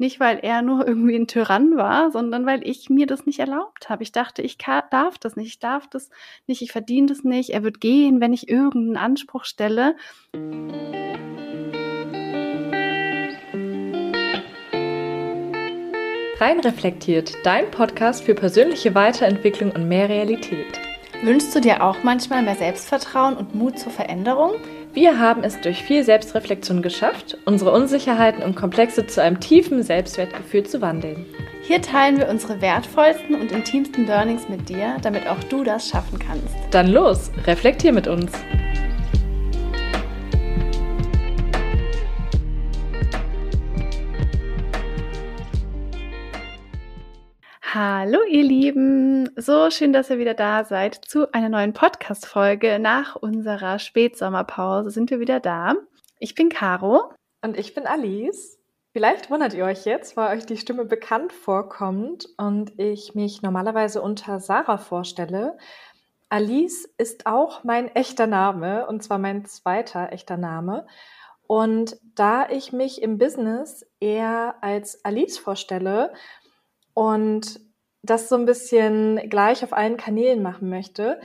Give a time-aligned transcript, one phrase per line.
[0.00, 3.88] Nicht, weil er nur irgendwie ein Tyrann war, sondern weil ich mir das nicht erlaubt
[3.88, 4.04] habe.
[4.04, 6.08] Ich dachte, ich darf das nicht, ich darf das
[6.46, 7.50] nicht, ich verdiene das nicht.
[7.50, 9.96] Er wird gehen, wenn ich irgendeinen Anspruch stelle.
[16.40, 20.78] Rein reflektiert, dein Podcast für persönliche Weiterentwicklung und mehr Realität.
[21.24, 24.52] Wünschst du dir auch manchmal mehr Selbstvertrauen und Mut zur Veränderung?
[25.00, 30.64] Wir haben es durch viel Selbstreflexion geschafft, unsere Unsicherheiten und Komplexe zu einem tiefen Selbstwertgefühl
[30.64, 31.24] zu wandeln.
[31.62, 36.18] Hier teilen wir unsere wertvollsten und intimsten Learnings mit dir, damit auch du das schaffen
[36.18, 36.52] kannst.
[36.72, 38.32] Dann los, reflektier mit uns.
[47.74, 52.78] Hallo ihr Lieben, so schön, dass ihr wieder da seid zu einer neuen Podcast-Folge.
[52.78, 55.74] Nach unserer Spätsommerpause sind wir wieder da.
[56.18, 57.12] Ich bin Caro.
[57.44, 58.58] Und ich bin Alice.
[58.94, 64.00] Vielleicht wundert ihr euch jetzt, weil euch die Stimme bekannt vorkommt und ich mich normalerweise
[64.00, 65.58] unter Sarah vorstelle.
[66.30, 70.86] Alice ist auch mein echter Name und zwar mein zweiter echter Name.
[71.48, 76.12] Und da ich mich im Business eher als Alice vorstelle
[76.98, 77.60] und
[78.02, 81.20] das so ein bisschen gleich auf allen Kanälen machen möchte,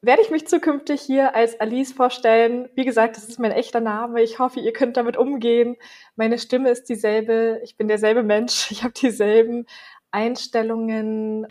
[0.00, 2.70] werde ich mich zukünftig hier als Alice vorstellen.
[2.76, 4.22] Wie gesagt, das ist mein echter Name.
[4.22, 5.76] Ich hoffe, ihr könnt damit umgehen.
[6.14, 7.60] Meine Stimme ist dieselbe.
[7.62, 8.70] Ich bin derselbe Mensch.
[8.70, 9.66] Ich habe dieselben
[10.12, 11.46] Einstellungen.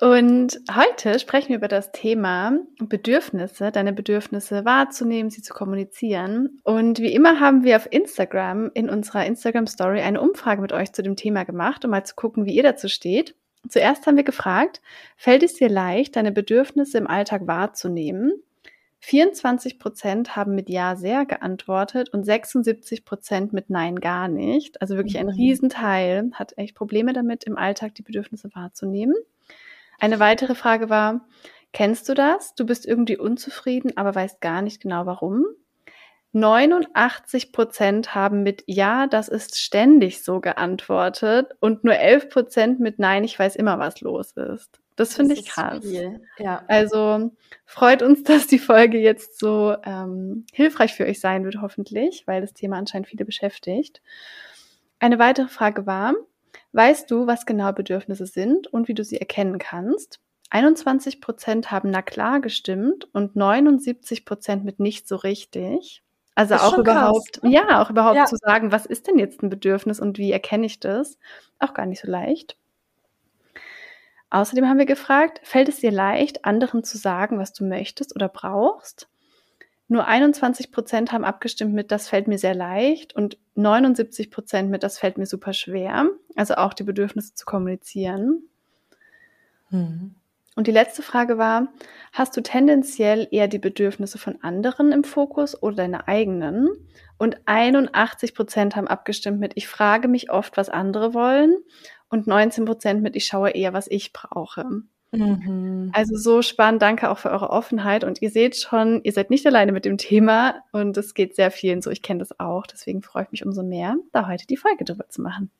[0.00, 6.60] Und heute sprechen wir über das Thema Bedürfnisse, deine Bedürfnisse wahrzunehmen, sie zu kommunizieren.
[6.62, 10.92] Und wie immer haben wir auf Instagram in unserer Instagram Story eine Umfrage mit euch
[10.92, 13.34] zu dem Thema gemacht, um mal zu gucken, wie ihr dazu steht.
[13.68, 14.80] Zuerst haben wir gefragt,
[15.16, 18.32] fällt es dir leicht, deine Bedürfnisse im Alltag wahrzunehmen?
[19.00, 24.80] 24 Prozent haben mit Ja sehr geantwortet und 76 Prozent mit Nein gar nicht.
[24.80, 25.32] Also wirklich ein mhm.
[25.32, 29.14] Riesenteil hat echt Probleme damit, im Alltag die Bedürfnisse wahrzunehmen.
[29.98, 31.26] Eine weitere Frage war,
[31.72, 32.54] kennst du das?
[32.54, 35.44] Du bist irgendwie unzufrieden, aber weißt gar nicht genau warum.
[36.32, 42.98] 89 Prozent haben mit Ja, das ist ständig so geantwortet und nur 11 Prozent mit
[42.98, 44.78] Nein, ich weiß immer, was los ist.
[44.94, 45.84] Das finde ich krass.
[46.38, 46.64] Ja.
[46.66, 47.30] Also
[47.64, 52.40] freut uns, dass die Folge jetzt so ähm, hilfreich für euch sein wird, hoffentlich, weil
[52.40, 54.02] das Thema anscheinend viele beschäftigt.
[54.98, 56.14] Eine weitere Frage war,
[56.72, 60.20] weißt du, was genau Bedürfnisse sind und wie du sie erkennen kannst?
[60.50, 66.02] 21 Prozent haben na klar gestimmt und 79 Prozent mit nicht so richtig.
[66.34, 67.50] Also auch überhaupt, krass, ne?
[67.50, 68.24] ja, auch überhaupt ja.
[68.24, 71.18] zu sagen, was ist denn jetzt ein Bedürfnis und wie erkenne ich das?
[71.58, 72.56] Auch gar nicht so leicht.
[74.30, 78.28] Außerdem haben wir gefragt, fällt es dir leicht, anderen zu sagen, was du möchtest oder
[78.28, 79.08] brauchst?
[79.88, 84.82] Nur 21 Prozent haben abgestimmt mit, das fällt mir sehr leicht und 79 Prozent mit,
[84.82, 86.10] das fällt mir super schwer.
[86.36, 88.42] Also auch die Bedürfnisse zu kommunizieren.
[89.70, 90.14] Mhm.
[90.56, 91.68] Und die letzte Frage war,
[92.12, 96.68] hast du tendenziell eher die Bedürfnisse von anderen im Fokus oder deine eigenen?
[97.16, 101.56] Und 81 Prozent haben abgestimmt mit, ich frage mich oft, was andere wollen.
[102.10, 104.66] Und 19 Prozent mit, ich schaue eher, was ich brauche.
[105.10, 105.90] Mhm.
[105.94, 106.82] Also so spannend.
[106.82, 108.04] Danke auch für eure Offenheit.
[108.04, 110.62] Und ihr seht schon, ihr seid nicht alleine mit dem Thema.
[110.72, 111.90] Und es geht sehr vielen so.
[111.90, 112.66] Ich kenne das auch.
[112.66, 115.50] Deswegen freue ich mich umso mehr, da heute die Folge drüber zu machen.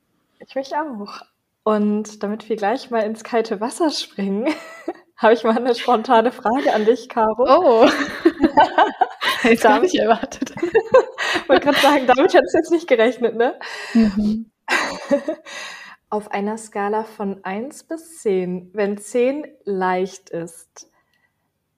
[0.47, 1.23] Ich mich auch.
[1.65, 4.49] Und damit wir gleich mal ins kalte Wasser springen,
[5.17, 7.45] habe ich mal eine spontane Frage an dich, Caro.
[7.47, 7.89] Oh.
[9.43, 10.55] das habe ich erwartet.
[11.49, 13.55] Wollte gerade sagen, damit hättest du jetzt nicht gerechnet, ne?
[13.95, 14.51] Mhm.
[16.11, 20.91] Auf einer Skala von 1 bis 10, wenn 10 leicht ist,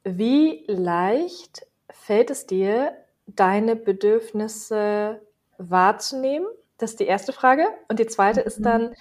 [0.05, 2.93] wie leicht fällt es dir,
[3.27, 5.21] deine Bedürfnisse
[5.59, 6.47] wahrzunehmen?
[6.79, 7.67] Das ist die erste Frage.
[7.89, 8.47] Und die zweite mhm.
[8.47, 8.95] ist dann,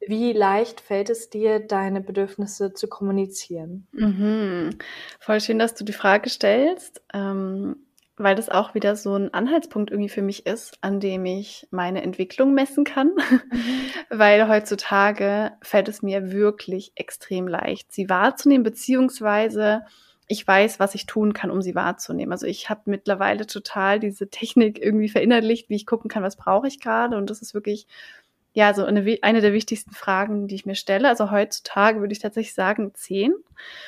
[0.00, 3.86] wie leicht fällt es dir, deine Bedürfnisse zu kommunizieren?
[3.92, 4.70] Mhm.
[5.18, 7.85] Voll schön, dass du die Frage stellst, ähm,
[8.18, 12.02] weil das auch wieder so ein Anhaltspunkt irgendwie für mich ist, an dem ich meine
[12.02, 13.08] Entwicklung messen kann.
[13.08, 13.80] Mhm.
[14.10, 19.82] weil heutzutage fällt es mir wirklich extrem leicht, sie wahrzunehmen, beziehungsweise
[20.28, 22.32] ich weiß, was ich tun kann, um sie wahrzunehmen.
[22.32, 26.66] Also ich habe mittlerweile total diese Technik irgendwie verinnerlicht, wie ich gucken kann, was brauche
[26.66, 27.16] ich gerade.
[27.16, 27.86] Und das ist wirklich
[28.56, 31.08] ja, so eine, eine der wichtigsten Fragen, die ich mir stelle.
[31.08, 33.34] Also heutzutage würde ich tatsächlich sagen zehn,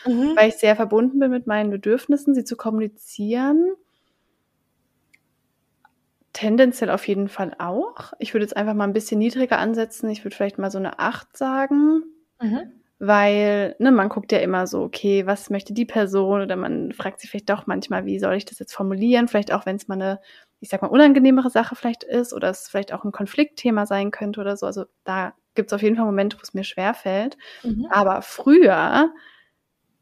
[0.05, 0.35] mhm.
[0.37, 3.73] weil ich sehr verbunden bin mit meinen Bedürfnissen, sie zu kommunizieren.
[6.33, 8.13] Tendenziell auf jeden Fall auch.
[8.19, 10.11] Ich würde jetzt einfach mal ein bisschen niedriger ansetzen.
[10.11, 12.05] Ich würde vielleicht mal so eine acht sagen.
[12.41, 12.73] Mhm.
[13.01, 16.43] Weil, ne, man guckt ja immer so, okay, was möchte die Person?
[16.43, 19.29] Oder man fragt sich vielleicht doch manchmal, wie soll ich das jetzt formulieren?
[19.29, 20.21] Vielleicht auch, wenn es mal eine
[20.61, 24.41] ich sag mal, unangenehmere Sache vielleicht ist oder es vielleicht auch ein Konfliktthema sein könnte
[24.41, 24.67] oder so.
[24.67, 27.37] Also da gibt es auf jeden Fall Momente, wo es mir schwer fällt.
[27.63, 27.87] Mhm.
[27.91, 29.13] Aber früher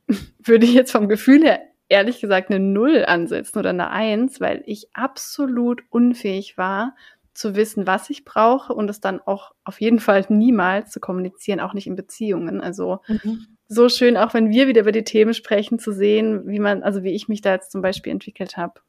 [0.38, 4.62] würde ich jetzt vom Gefühl her ehrlich gesagt eine Null ansetzen oder eine Eins, weil
[4.66, 6.94] ich absolut unfähig war,
[7.36, 11.60] zu wissen, was ich brauche und es dann auch auf jeden Fall niemals zu kommunizieren,
[11.60, 12.60] auch nicht in Beziehungen.
[12.60, 13.46] Also mhm.
[13.68, 17.02] so schön, auch wenn wir wieder über die Themen sprechen, zu sehen, wie man, also
[17.02, 18.80] wie ich mich da jetzt zum Beispiel entwickelt habe.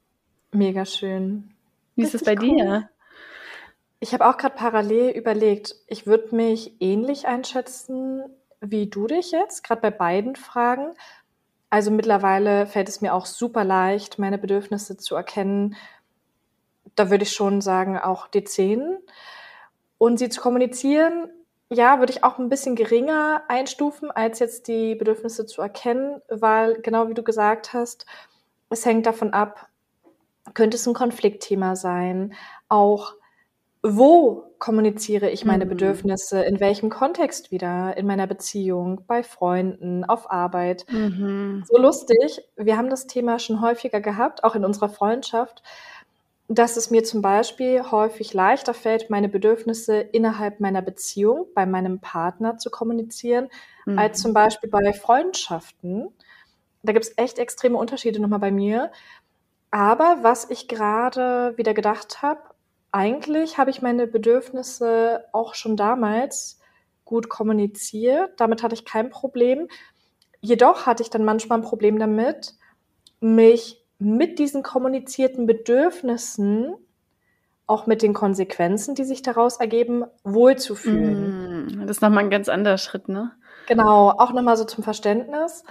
[0.52, 1.52] Mega schön.
[1.96, 2.56] Wie ist es bei cool.
[2.56, 2.90] dir?
[4.00, 8.22] Ich habe auch gerade parallel überlegt, ich würde mich ähnlich einschätzen
[8.62, 10.94] wie du dich jetzt, gerade bei beiden Fragen.
[11.70, 15.76] Also mittlerweile fällt es mir auch super leicht, meine Bedürfnisse zu erkennen.
[16.96, 18.98] Da würde ich schon sagen, auch die zehn.
[19.98, 21.30] Und sie zu kommunizieren,
[21.70, 26.82] ja, würde ich auch ein bisschen geringer einstufen, als jetzt die Bedürfnisse zu erkennen, weil
[26.82, 28.06] genau wie du gesagt hast,
[28.70, 29.68] es hängt davon ab,
[30.54, 32.34] könnte es ein Konfliktthema sein,
[32.70, 33.16] auch
[33.96, 35.70] wo kommuniziere ich meine mhm.
[35.70, 40.86] Bedürfnisse, in welchem Kontext wieder, in meiner Beziehung, bei Freunden, auf Arbeit.
[40.90, 41.64] Mhm.
[41.68, 45.62] So lustig, wir haben das Thema schon häufiger gehabt, auch in unserer Freundschaft,
[46.50, 52.00] dass es mir zum Beispiel häufig leichter fällt, meine Bedürfnisse innerhalb meiner Beziehung, bei meinem
[52.00, 53.50] Partner zu kommunizieren,
[53.86, 54.00] mhm.
[54.00, 56.08] als zum Beispiel bei Freundschaften.
[56.84, 58.92] Da gibt es echt extreme Unterschiede nochmal bei mir.
[59.72, 62.42] Aber was ich gerade wieder gedacht habe,
[62.98, 66.60] eigentlich habe ich meine Bedürfnisse auch schon damals
[67.06, 68.32] gut kommuniziert.
[68.38, 69.68] Damit hatte ich kein Problem.
[70.42, 72.56] Jedoch hatte ich dann manchmal ein Problem damit,
[73.20, 76.74] mich mit diesen kommunizierten Bedürfnissen,
[77.68, 81.66] auch mit den Konsequenzen, die sich daraus ergeben, wohlzufühlen.
[81.66, 83.32] Mm, das ist nochmal ein ganz anderer Schritt, ne?
[83.68, 85.64] Genau, auch nochmal so zum Verständnis.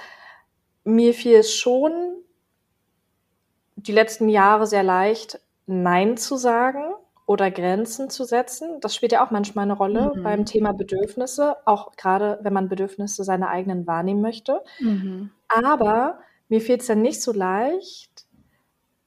[0.84, 1.90] Mir fiel es schon
[3.75, 6.95] die letzten Jahre sehr leicht, Nein zu sagen
[7.26, 8.81] oder Grenzen zu setzen.
[8.81, 10.23] Das spielt ja auch manchmal eine Rolle mhm.
[10.23, 14.62] beim Thema Bedürfnisse, auch gerade wenn man Bedürfnisse seine eigenen wahrnehmen möchte.
[14.78, 15.31] Mhm.
[15.49, 18.26] Aber mir fehlt es dann nicht so leicht,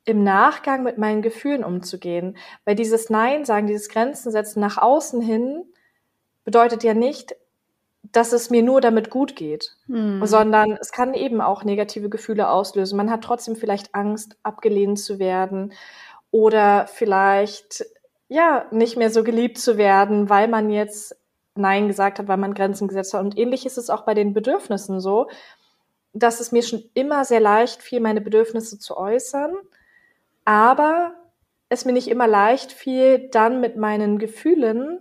[0.03, 2.37] im Nachgang mit meinen Gefühlen umzugehen.
[2.65, 5.63] Weil dieses Nein sagen, dieses Grenzen setzen nach außen hin,
[6.43, 7.35] bedeutet ja nicht,
[8.11, 10.25] dass es mir nur damit gut geht, mhm.
[10.25, 12.97] sondern es kann eben auch negative Gefühle auslösen.
[12.97, 15.73] Man hat trotzdem vielleicht Angst, abgelehnt zu werden
[16.31, 17.85] oder vielleicht
[18.29, 21.17] ja, nicht mehr so geliebt zu werden, weil man jetzt
[21.55, 23.21] Nein gesagt hat, weil man Grenzen gesetzt hat.
[23.21, 25.27] Und ähnlich ist es auch bei den Bedürfnissen so,
[26.13, 29.55] dass es mir schon immer sehr leicht fiel, meine Bedürfnisse zu äußern,
[30.45, 31.13] aber
[31.69, 34.99] es mir nicht immer leicht fiel, dann mit meinen Gefühlen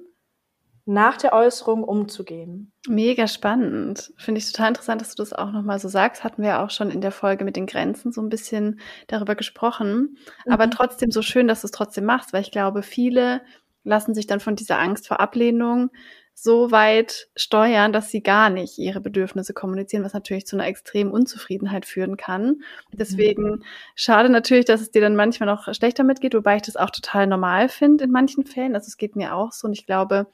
[0.88, 2.73] nach der Äußerung umzugehen.
[2.88, 4.11] Mega spannend.
[4.17, 6.25] Finde ich total interessant, dass du das auch nochmal so sagst.
[6.25, 10.17] Hatten wir auch schon in der Folge mit den Grenzen so ein bisschen darüber gesprochen.
[10.46, 10.52] Mhm.
[10.52, 13.43] Aber trotzdem so schön, dass du es trotzdem machst, weil ich glaube, viele
[13.85, 15.90] lassen sich dann von dieser Angst vor Ablehnung
[16.32, 21.11] so weit steuern, dass sie gar nicht ihre Bedürfnisse kommunizieren, was natürlich zu einer extremen
[21.11, 22.62] Unzufriedenheit führen kann.
[22.93, 23.62] Deswegen mhm.
[23.94, 27.26] schade natürlich, dass es dir dann manchmal noch schlechter mitgeht, wobei ich das auch total
[27.26, 28.75] normal finde in manchen Fällen.
[28.75, 30.29] Also es geht mir auch so und ich glaube,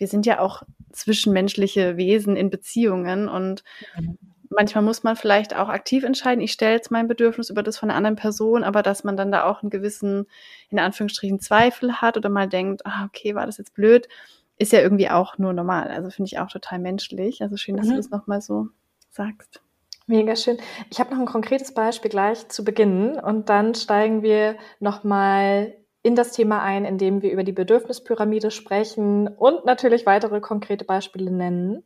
[0.00, 0.62] wir sind ja auch
[0.92, 3.62] zwischenmenschliche Wesen in Beziehungen und
[3.96, 4.18] mhm.
[4.48, 7.90] manchmal muss man vielleicht auch aktiv entscheiden, ich stelle jetzt mein Bedürfnis über das von
[7.90, 10.26] einer anderen Person, aber dass man dann da auch einen gewissen,
[10.70, 14.08] in Anführungsstrichen, Zweifel hat oder mal denkt, ah, okay, war das jetzt blöd,
[14.56, 15.88] ist ja irgendwie auch nur normal.
[15.88, 17.42] Also finde ich auch total menschlich.
[17.42, 17.90] Also schön, dass mhm.
[17.90, 18.68] du das nochmal so
[19.10, 19.62] sagst.
[20.06, 20.56] Mega schön.
[20.90, 26.14] Ich habe noch ein konkretes Beispiel gleich zu Beginn und dann steigen wir nochmal in
[26.14, 31.84] das Thema ein, indem wir über die Bedürfnispyramide sprechen und natürlich weitere konkrete Beispiele nennen.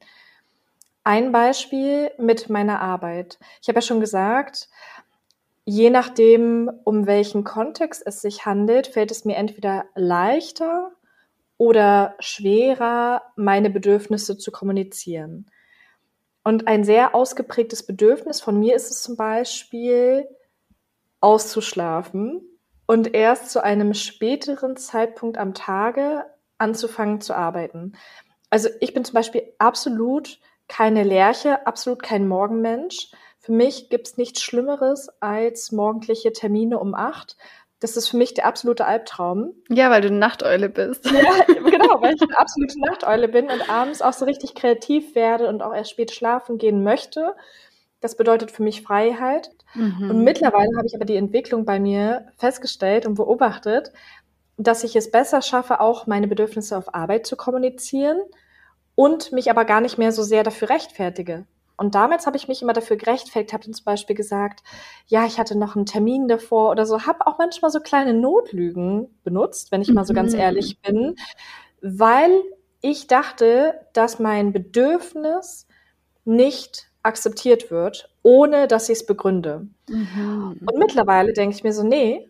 [1.02, 3.38] Ein Beispiel mit meiner Arbeit.
[3.61, 4.68] Ich habe ja schon gesagt,
[5.64, 10.92] je nachdem, um welchen Kontext es sich handelt, fällt es mir entweder leichter
[11.59, 15.50] oder schwerer, meine Bedürfnisse zu kommunizieren.
[16.44, 20.28] Und ein sehr ausgeprägtes Bedürfnis von mir ist es zum Beispiel,
[21.21, 22.42] auszuschlafen
[22.87, 26.25] und erst zu einem späteren Zeitpunkt am Tage
[26.59, 27.93] anzufangen zu arbeiten.
[28.50, 30.38] Also ich bin zum Beispiel absolut
[30.69, 33.11] keine Lerche, absolut kein Morgenmensch.
[33.38, 37.37] Für mich gibt es nichts Schlimmeres als morgendliche Termine um acht.
[37.81, 39.53] Das ist für mich der absolute Albtraum.
[39.69, 41.05] Ja, weil du eine Nachteule bist.
[41.05, 45.49] Ja, genau, weil ich eine absolute Nachteule bin und abends auch so richtig kreativ werde
[45.49, 47.35] und auch erst spät schlafen gehen möchte.
[48.00, 49.50] Das bedeutet für mich Freiheit.
[49.75, 50.11] Mhm.
[50.11, 53.93] Und mittlerweile habe ich aber die Entwicklung bei mir festgestellt und beobachtet,
[54.57, 58.21] dass ich es besser schaffe, auch meine Bedürfnisse auf Arbeit zu kommunizieren
[58.95, 61.47] und mich aber gar nicht mehr so sehr dafür rechtfertige.
[61.76, 64.62] Und damals habe ich mich immer dafür gerechtfertigt, habe zum Beispiel gesagt,
[65.09, 69.09] ja, ich hatte noch einen Termin davor oder so, habe auch manchmal so kleine Notlügen
[69.25, 70.38] benutzt, wenn ich mal so ganz mhm.
[70.38, 71.16] ehrlich bin,
[71.83, 72.31] weil
[72.81, 75.66] ich dachte, dass mein Bedürfnis
[76.25, 79.68] nicht akzeptiert wird, ohne dass ich es begründe.
[79.88, 80.61] Mhm.
[80.64, 82.28] Und mittlerweile denke ich mir so, nee,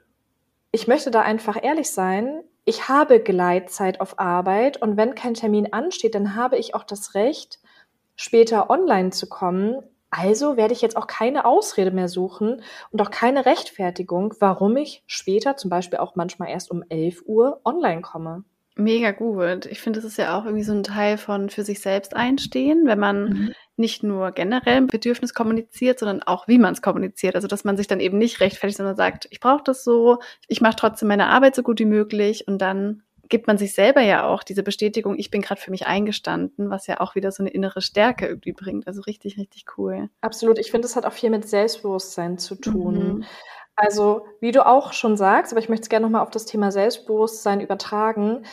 [0.73, 2.43] ich möchte da einfach ehrlich sein.
[2.65, 7.15] Ich habe Gleitzeit auf Arbeit und wenn kein Termin ansteht, dann habe ich auch das
[7.15, 7.61] Recht,
[8.17, 9.83] später online zu kommen.
[10.11, 15.03] Also werde ich jetzt auch keine Ausrede mehr suchen und auch keine Rechtfertigung, warum ich
[15.07, 18.45] später, zum Beispiel auch manchmal erst um 11 Uhr, online komme.
[18.77, 19.67] Mega gut.
[19.67, 22.87] Ich finde, das ist ja auch irgendwie so ein Teil von für sich selbst einstehen,
[22.87, 23.55] wenn man mhm.
[23.77, 27.35] Nicht nur generell ein Bedürfnis kommuniziert, sondern auch wie man es kommuniziert.
[27.35, 30.61] Also dass man sich dann eben nicht rechtfertigt, sondern sagt, ich brauche das so, ich
[30.61, 34.27] mache trotzdem meine Arbeit so gut wie möglich und dann gibt man sich selber ja
[34.27, 37.51] auch diese Bestätigung, ich bin gerade für mich eingestanden, was ja auch wieder so eine
[37.51, 38.87] innere Stärke irgendwie bringt.
[38.87, 40.11] Also richtig, richtig cool.
[40.21, 40.59] Absolut.
[40.59, 42.95] Ich finde, es hat auch viel mit Selbstbewusstsein zu tun.
[42.95, 43.25] Mhm.
[43.77, 46.71] Also, wie du auch schon sagst, aber ich möchte es gerne nochmal auf das Thema
[46.71, 48.45] Selbstbewusstsein übertragen.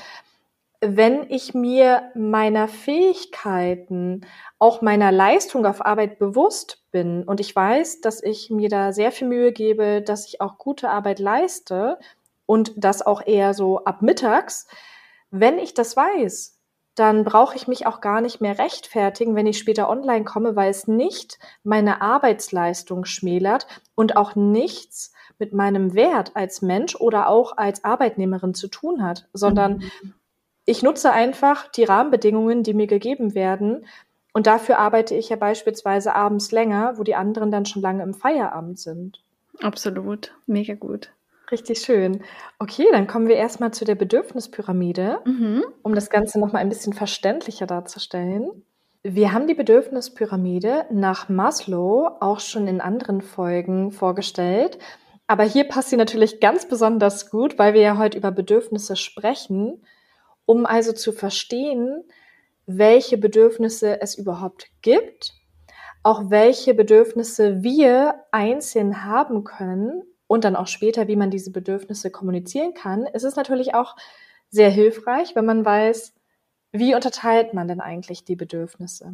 [0.83, 4.25] Wenn ich mir meiner Fähigkeiten,
[4.57, 9.11] auch meiner Leistung auf Arbeit bewusst bin und ich weiß, dass ich mir da sehr
[9.11, 11.99] viel Mühe gebe, dass ich auch gute Arbeit leiste,
[12.51, 14.67] und das auch eher so ab mittags.
[15.29, 16.59] Wenn ich das weiß,
[16.95, 20.69] dann brauche ich mich auch gar nicht mehr rechtfertigen, wenn ich später online komme, weil
[20.69, 27.55] es nicht meine Arbeitsleistung schmälert und auch nichts mit meinem Wert als Mensch oder auch
[27.55, 30.13] als Arbeitnehmerin zu tun hat, sondern mhm.
[30.65, 33.85] Ich nutze einfach die Rahmenbedingungen, die mir gegeben werden.
[34.33, 38.13] Und dafür arbeite ich ja beispielsweise abends länger, wo die anderen dann schon lange im
[38.13, 39.21] Feierabend sind.
[39.61, 41.11] Absolut, mega gut.
[41.51, 42.23] Richtig schön.
[42.59, 45.65] Okay, dann kommen wir erstmal zu der Bedürfnispyramide, mhm.
[45.83, 48.63] um das Ganze nochmal ein bisschen verständlicher darzustellen.
[49.03, 54.77] Wir haben die Bedürfnispyramide nach Maslow auch schon in anderen Folgen vorgestellt.
[55.27, 59.81] Aber hier passt sie natürlich ganz besonders gut, weil wir ja heute über Bedürfnisse sprechen,
[60.51, 62.03] um also zu verstehen,
[62.65, 65.33] welche Bedürfnisse es überhaupt gibt,
[66.03, 72.11] auch welche Bedürfnisse wir einzeln haben können und dann auch später, wie man diese Bedürfnisse
[72.11, 73.95] kommunizieren kann, ist es natürlich auch
[74.49, 76.13] sehr hilfreich, wenn man weiß,
[76.73, 79.13] wie unterteilt man denn eigentlich die Bedürfnisse.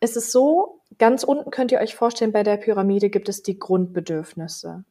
[0.00, 3.60] Es ist so, ganz unten könnt ihr euch vorstellen, bei der Pyramide gibt es die
[3.60, 4.84] Grundbedürfnisse.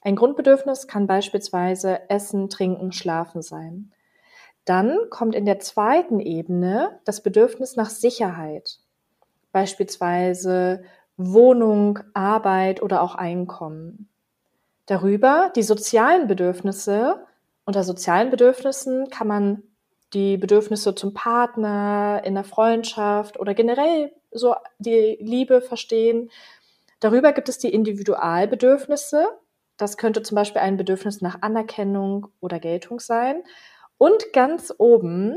[0.00, 3.92] Ein Grundbedürfnis kann beispielsweise Essen, Trinken, Schlafen sein.
[4.64, 8.78] Dann kommt in der zweiten Ebene das Bedürfnis nach Sicherheit,
[9.50, 10.84] beispielsweise
[11.16, 14.08] Wohnung, Arbeit oder auch Einkommen.
[14.86, 17.24] Darüber die sozialen Bedürfnisse.
[17.64, 19.62] Unter sozialen Bedürfnissen kann man
[20.12, 26.30] die Bedürfnisse zum Partner, in der Freundschaft oder generell so die Liebe verstehen.
[27.00, 29.28] Darüber gibt es die Individualbedürfnisse.
[29.76, 33.42] Das könnte zum Beispiel ein Bedürfnis nach Anerkennung oder Geltung sein.
[34.02, 35.36] Und ganz oben,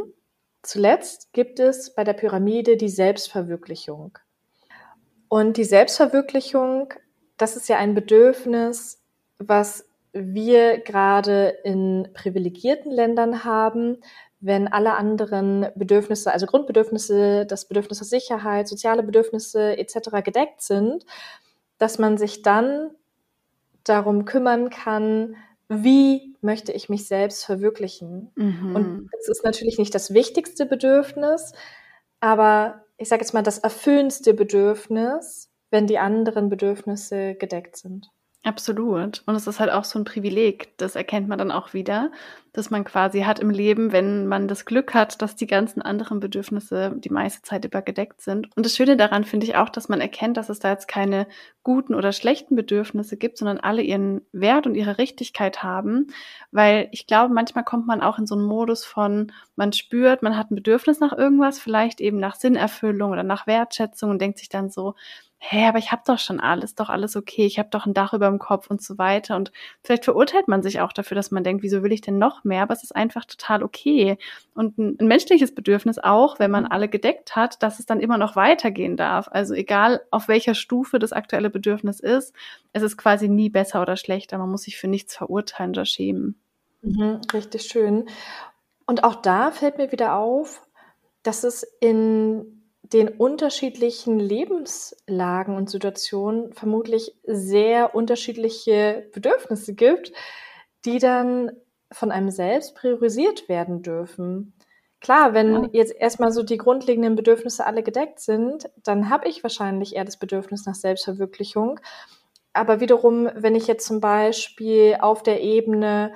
[0.63, 4.17] zuletzt, gibt es bei der Pyramide die Selbstverwirklichung.
[5.27, 6.91] Und die Selbstverwirklichung,
[7.37, 9.03] das ist ja ein Bedürfnis,
[9.37, 13.97] was wir gerade in privilegierten Ländern haben,
[14.39, 20.23] wenn alle anderen Bedürfnisse, also Grundbedürfnisse, das Bedürfnis nach Sicherheit, soziale Bedürfnisse etc.
[20.23, 21.05] gedeckt sind,
[21.77, 22.89] dass man sich dann
[23.83, 25.35] darum kümmern kann,
[25.69, 28.31] wie möchte ich mich selbst verwirklichen.
[28.35, 28.75] Mhm.
[28.75, 31.51] Und es ist natürlich nicht das wichtigste Bedürfnis,
[32.21, 38.09] aber ich sage jetzt mal das erfüllendste Bedürfnis, wenn die anderen Bedürfnisse gedeckt sind.
[38.45, 39.23] Absolut.
[39.25, 40.77] Und es ist halt auch so ein Privileg.
[40.77, 42.11] Das erkennt man dann auch wieder,
[42.53, 46.19] dass man quasi hat im Leben, wenn man das Glück hat, dass die ganzen anderen
[46.19, 48.55] Bedürfnisse die meiste Zeit übergedeckt sind.
[48.55, 51.25] Und das Schöne daran finde ich auch, dass man erkennt, dass es da jetzt keine
[51.63, 56.07] guten oder schlechten Bedürfnisse gibt, sondern alle ihren Wert und ihre Richtigkeit haben.
[56.51, 60.37] Weil ich glaube, manchmal kommt man auch in so einen Modus von, man spürt, man
[60.37, 64.49] hat ein Bedürfnis nach irgendwas, vielleicht eben nach Sinnerfüllung oder nach Wertschätzung und denkt sich
[64.49, 64.93] dann so,
[65.37, 68.13] hä, aber ich habe doch schon alles, doch alles okay, ich habe doch ein Dach
[68.13, 69.35] über dem Kopf und so weiter.
[69.35, 69.51] Und
[69.83, 72.63] vielleicht verurteilt man sich auch dafür, dass man denkt, wieso will ich denn noch mehr?
[72.63, 74.17] Aber es ist einfach total okay.
[74.55, 76.71] Und ein, ein menschliches Bedürfnis auch, wenn man mhm.
[76.71, 79.27] alle gedeckt hat, dass es dann immer noch weitergehen darf.
[79.29, 82.33] Also egal, auf welcher Stufe das aktuelle Bedürfnis ist,
[82.73, 84.37] es ist quasi nie besser oder schlechter.
[84.37, 86.39] Man muss sich für nichts verurteilen oder schämen.
[86.81, 88.07] Mhm, richtig schön.
[88.87, 90.61] Und auch da fällt mir wieder auf,
[91.23, 92.54] dass es in
[92.93, 100.11] den unterschiedlichen Lebenslagen und Situationen vermutlich sehr unterschiedliche Bedürfnisse gibt,
[100.85, 101.51] die dann
[101.91, 104.53] von einem selbst priorisiert werden dürfen.
[105.01, 109.95] Klar, wenn jetzt erstmal so die grundlegenden Bedürfnisse alle gedeckt sind, dann habe ich wahrscheinlich
[109.95, 111.79] eher das Bedürfnis nach Selbstverwirklichung.
[112.53, 116.13] Aber wiederum, wenn ich jetzt zum Beispiel auf der Ebene,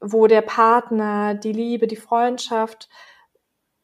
[0.00, 2.88] wo der Partner, die Liebe, die Freundschaft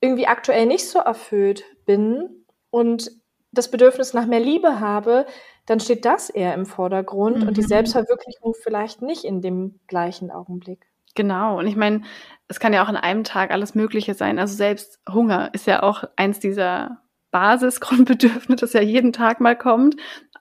[0.00, 3.11] irgendwie aktuell nicht so erfüllt bin und
[3.50, 5.26] das Bedürfnis nach mehr Liebe habe,
[5.64, 7.49] dann steht das eher im Vordergrund mhm.
[7.49, 7.68] und die mhm.
[7.68, 10.87] Selbstverwirklichung vielleicht nicht in dem gleichen Augenblick.
[11.14, 11.59] Genau.
[11.59, 12.02] Und ich meine,
[12.47, 14.38] es kann ja auch an einem Tag alles Mögliche sein.
[14.38, 19.97] Also selbst Hunger ist ja auch eins dieser Basisgrundbedürfnisse, das ja jeden Tag mal kommt.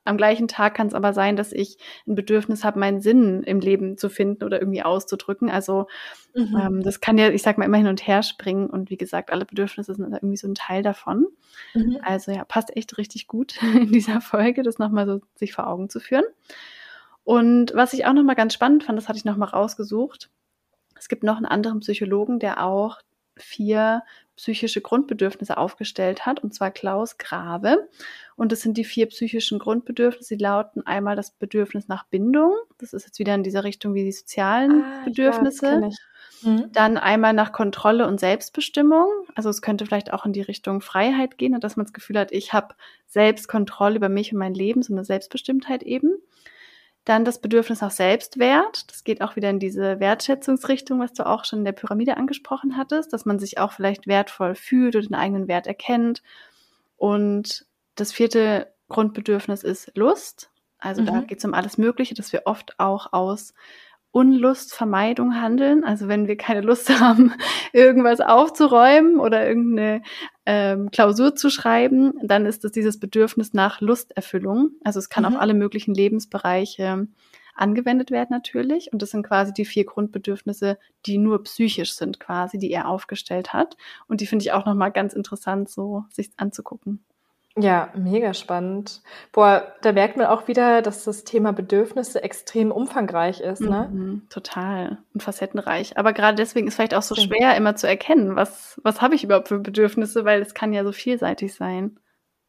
[0.05, 1.77] Am gleichen Tag kann es aber sein, dass ich
[2.07, 5.49] ein Bedürfnis habe, meinen Sinn im Leben zu finden oder irgendwie auszudrücken.
[5.49, 5.87] Also
[6.33, 6.57] mhm.
[6.61, 8.69] ähm, das kann ja, ich sag mal, immer hin und her springen.
[8.69, 11.27] Und wie gesagt, alle Bedürfnisse sind irgendwie so ein Teil davon.
[11.73, 11.97] Mhm.
[12.01, 15.89] Also ja, passt echt richtig gut in dieser Folge, das nochmal so sich vor Augen
[15.89, 16.25] zu führen.
[17.25, 20.29] Und was ich auch nochmal ganz spannend fand, das hatte ich nochmal rausgesucht.
[20.95, 22.99] Es gibt noch einen anderen Psychologen, der auch
[23.39, 24.03] vier
[24.37, 27.89] psychische Grundbedürfnisse aufgestellt hat, und zwar Klaus Grave.
[28.35, 30.37] Und das sind die vier psychischen Grundbedürfnisse.
[30.37, 32.53] Die lauten einmal das Bedürfnis nach Bindung.
[32.77, 35.89] Das ist jetzt wieder in dieser Richtung wie die sozialen ah, Bedürfnisse.
[36.43, 36.71] Ja, mhm.
[36.71, 39.07] Dann einmal nach Kontrolle und Selbstbestimmung.
[39.33, 42.31] Also es könnte vielleicht auch in die Richtung Freiheit gehen, dass man das Gefühl hat,
[42.31, 42.75] ich habe
[43.07, 46.11] selbst Kontrolle über mich und mein Leben, so eine Selbstbestimmtheit eben.
[47.07, 48.91] Dann das Bedürfnis nach Selbstwert.
[48.91, 52.75] Das geht auch wieder in diese Wertschätzungsrichtung, was du auch schon in der Pyramide angesprochen
[52.75, 56.21] hattest, dass man sich auch vielleicht wertvoll fühlt oder den eigenen Wert erkennt.
[56.97, 60.49] Und das vierte Grundbedürfnis ist Lust.
[60.79, 61.05] Also mhm.
[61.05, 63.53] da geht es um alles Mögliche, dass wir oft auch aus
[64.17, 65.83] Unlustvermeidung handeln.
[65.83, 67.33] Also wenn wir keine Lust haben,
[67.71, 70.01] irgendwas aufzuräumen oder irgendeine
[70.47, 74.71] ähm, Klausur zu schreiben, dann ist es dieses Bedürfnis nach Lusterfüllung.
[74.83, 75.35] Also es kann mhm.
[75.35, 77.07] auf alle möglichen Lebensbereiche
[77.53, 78.91] angewendet werden natürlich.
[78.91, 83.53] Und das sind quasi die vier Grundbedürfnisse, die nur psychisch sind quasi, die er aufgestellt
[83.53, 83.77] hat.
[84.07, 87.03] Und die finde ich auch nochmal ganz interessant, so sich anzugucken.
[87.59, 89.01] Ja, mega spannend.
[89.31, 93.89] Boah, da merkt man auch wieder, dass das Thema Bedürfnisse extrem umfangreich ist, ne?
[93.91, 95.97] Mhm, total und facettenreich.
[95.97, 99.23] Aber gerade deswegen ist vielleicht auch so schwer, immer zu erkennen, was, was habe ich
[99.23, 101.99] überhaupt für Bedürfnisse, weil es kann ja so vielseitig sein.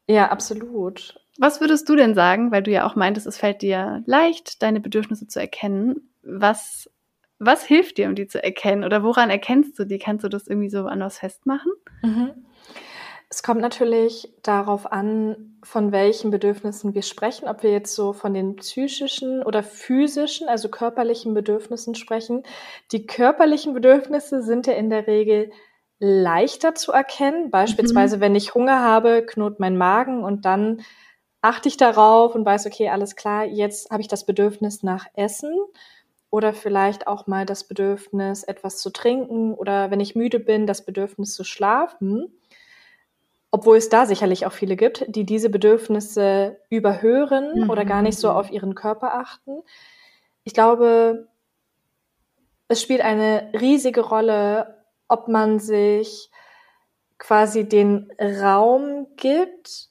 [0.08, 1.18] Ja, absolut.
[1.38, 4.80] Was würdest du denn sagen, weil du ja auch meintest, es fällt dir leicht, deine
[4.80, 6.10] Bedürfnisse zu erkennen?
[6.22, 6.90] Was,
[7.38, 8.84] was hilft dir, um die zu erkennen?
[8.84, 9.98] Oder woran erkennst du die?
[9.98, 11.72] Kannst du das irgendwie so an was festmachen?
[12.02, 12.32] Mhm.
[13.30, 18.32] Es kommt natürlich darauf an, von welchen Bedürfnissen wir sprechen, ob wir jetzt so von
[18.32, 22.42] den psychischen oder physischen, also körperlichen Bedürfnissen sprechen.
[22.90, 25.50] Die körperlichen Bedürfnisse sind ja in der Regel
[25.98, 27.50] leichter zu erkennen.
[27.50, 28.20] Beispielsweise, mhm.
[28.20, 30.80] wenn ich Hunger habe, knurrt mein Magen und dann
[31.42, 35.54] achte ich darauf und weiß, okay, alles klar, jetzt habe ich das Bedürfnis nach Essen
[36.30, 40.84] oder vielleicht auch mal das Bedürfnis, etwas zu trinken oder wenn ich müde bin, das
[40.84, 42.32] Bedürfnis zu schlafen
[43.50, 47.70] obwohl es da sicherlich auch viele gibt, die diese Bedürfnisse überhören mhm.
[47.70, 48.36] oder gar nicht so mhm.
[48.36, 49.62] auf ihren Körper achten.
[50.44, 51.28] Ich glaube,
[52.68, 56.30] es spielt eine riesige Rolle, ob man sich
[57.16, 59.88] quasi den Raum gibt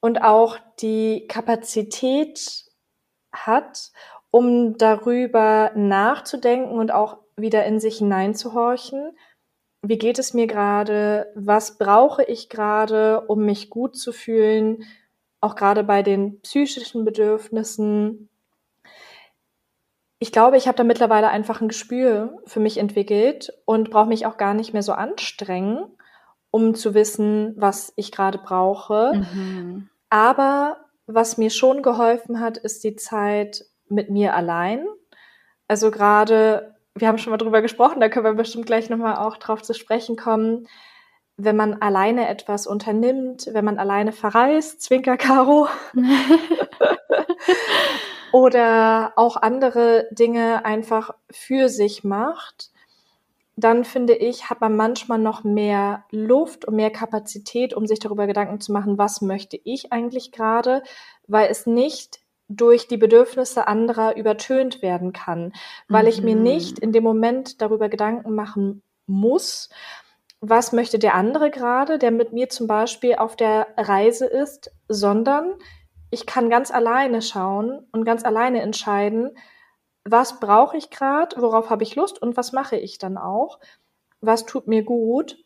[0.00, 2.64] und auch die Kapazität
[3.32, 3.90] hat,
[4.30, 9.16] um darüber nachzudenken und auch wieder in sich hineinzuhorchen
[9.82, 14.84] wie geht es mir gerade, was brauche ich gerade, um mich gut zu fühlen,
[15.40, 18.28] auch gerade bei den psychischen Bedürfnissen.
[20.18, 24.26] Ich glaube, ich habe da mittlerweile einfach ein Gespür für mich entwickelt und brauche mich
[24.26, 25.86] auch gar nicht mehr so anstrengen,
[26.50, 29.12] um zu wissen, was ich gerade brauche.
[29.14, 29.88] Mhm.
[30.10, 34.86] Aber was mir schon geholfen hat, ist die Zeit mit mir allein.
[35.68, 39.36] Also gerade wir haben schon mal drüber gesprochen, da können wir bestimmt gleich nochmal auch
[39.36, 40.68] drauf zu sprechen kommen.
[41.36, 45.68] Wenn man alleine etwas unternimmt, wenn man alleine verreist, Zwinker Caro,
[48.32, 52.70] oder auch andere Dinge einfach für sich macht,
[53.56, 58.26] dann finde ich, hat man manchmal noch mehr Luft und mehr Kapazität, um sich darüber
[58.26, 60.82] Gedanken zu machen, was möchte ich eigentlich gerade,
[61.26, 65.52] weil es nicht durch die Bedürfnisse anderer übertönt werden kann,
[65.88, 66.82] weil ich mir nicht mhm.
[66.82, 69.70] in dem Moment darüber Gedanken machen muss,
[70.40, 75.54] was möchte der andere gerade, der mit mir zum Beispiel auf der Reise ist, sondern
[76.10, 79.30] ich kann ganz alleine schauen und ganz alleine entscheiden,
[80.04, 83.60] was brauche ich gerade, worauf habe ich Lust und was mache ich dann auch,
[84.20, 85.36] was tut mir gut.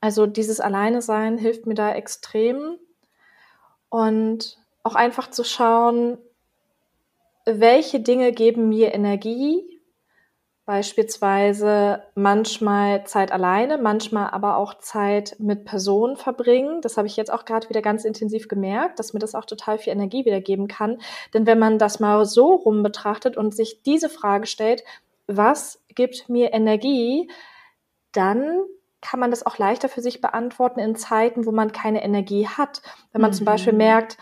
[0.00, 2.76] Also dieses Alleine sein hilft mir da extrem
[3.88, 4.58] und
[4.88, 6.18] auch einfach zu schauen,
[7.44, 9.78] welche Dinge geben mir Energie,
[10.64, 16.82] beispielsweise manchmal Zeit alleine, manchmal aber auch Zeit mit Personen verbringen.
[16.82, 19.78] Das habe ich jetzt auch gerade wieder ganz intensiv gemerkt, dass mir das auch total
[19.78, 20.98] viel Energie wiedergeben kann.
[21.32, 24.84] Denn wenn man das mal so rum betrachtet und sich diese Frage stellt,
[25.26, 27.30] was gibt mir Energie,
[28.12, 28.60] dann
[29.00, 32.82] kann man das auch leichter für sich beantworten in Zeiten, wo man keine Energie hat.
[33.12, 33.36] Wenn man mhm.
[33.36, 34.18] zum Beispiel merkt,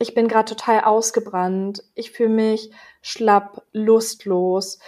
[0.00, 2.70] ich bin gerade total ausgebrannt, ich fühle mich
[3.02, 4.80] schlapp, lustlos,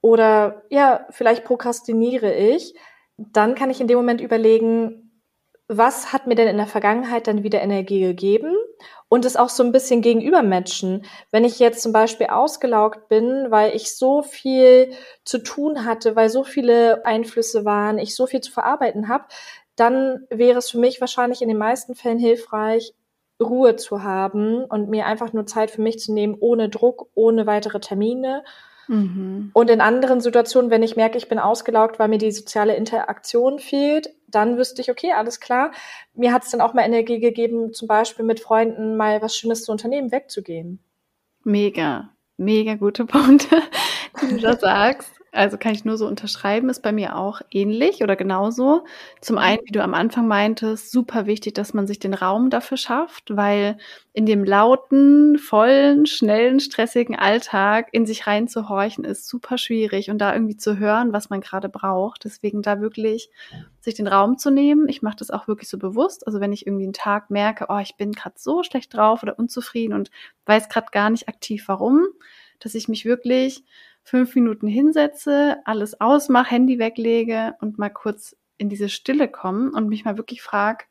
[0.00, 2.74] oder ja, vielleicht prokrastiniere ich,
[3.16, 5.08] dann kann ich in dem Moment überlegen,
[5.66, 8.54] was hat mir denn in der Vergangenheit dann wieder Energie gegeben?
[9.10, 11.04] Und es auch so ein bisschen gegenüber matchen.
[11.30, 14.92] Wenn ich jetzt zum Beispiel ausgelaugt bin, weil ich so viel
[15.24, 19.24] zu tun hatte, weil so viele Einflüsse waren, ich so viel zu verarbeiten habe,
[19.76, 22.94] dann wäre es für mich wahrscheinlich in den meisten Fällen hilfreich,
[23.40, 27.46] Ruhe zu haben und mir einfach nur Zeit für mich zu nehmen, ohne Druck, ohne
[27.46, 28.42] weitere Termine
[28.88, 29.50] Mhm.
[29.52, 33.58] Und in anderen Situationen, wenn ich merke, ich bin ausgelaugt, weil mir die soziale Interaktion
[33.58, 35.72] fehlt, dann wüsste ich, okay, alles klar.
[36.14, 39.64] Mir hat es dann auch mal Energie gegeben, zum Beispiel mit Freunden mal was Schönes
[39.64, 40.82] zu unternehmen, wegzugehen.
[41.44, 43.62] Mega, mega gute Punkte,
[44.22, 45.17] die du da sagst.
[45.30, 48.84] Also kann ich nur so unterschreiben, ist bei mir auch ähnlich oder genauso.
[49.20, 49.42] Zum mhm.
[49.42, 53.36] einen, wie du am Anfang meintest, super wichtig, dass man sich den Raum dafür schafft,
[53.36, 53.76] weil
[54.14, 60.32] in dem lauten, vollen, schnellen, stressigen Alltag in sich reinzuhorchen ist super schwierig und da
[60.32, 62.24] irgendwie zu hören, was man gerade braucht.
[62.24, 63.30] Deswegen da wirklich
[63.80, 64.88] sich den Raum zu nehmen.
[64.88, 66.26] Ich mache das auch wirklich so bewusst.
[66.26, 69.38] Also wenn ich irgendwie einen Tag merke, oh, ich bin gerade so schlecht drauf oder
[69.38, 70.10] unzufrieden und
[70.46, 72.06] weiß gerade gar nicht aktiv warum,
[72.60, 73.64] dass ich mich wirklich
[74.08, 79.88] fünf Minuten hinsetze, alles ausmache, Handy weglege und mal kurz in diese Stille komme und
[79.88, 80.84] mich mal wirklich frage,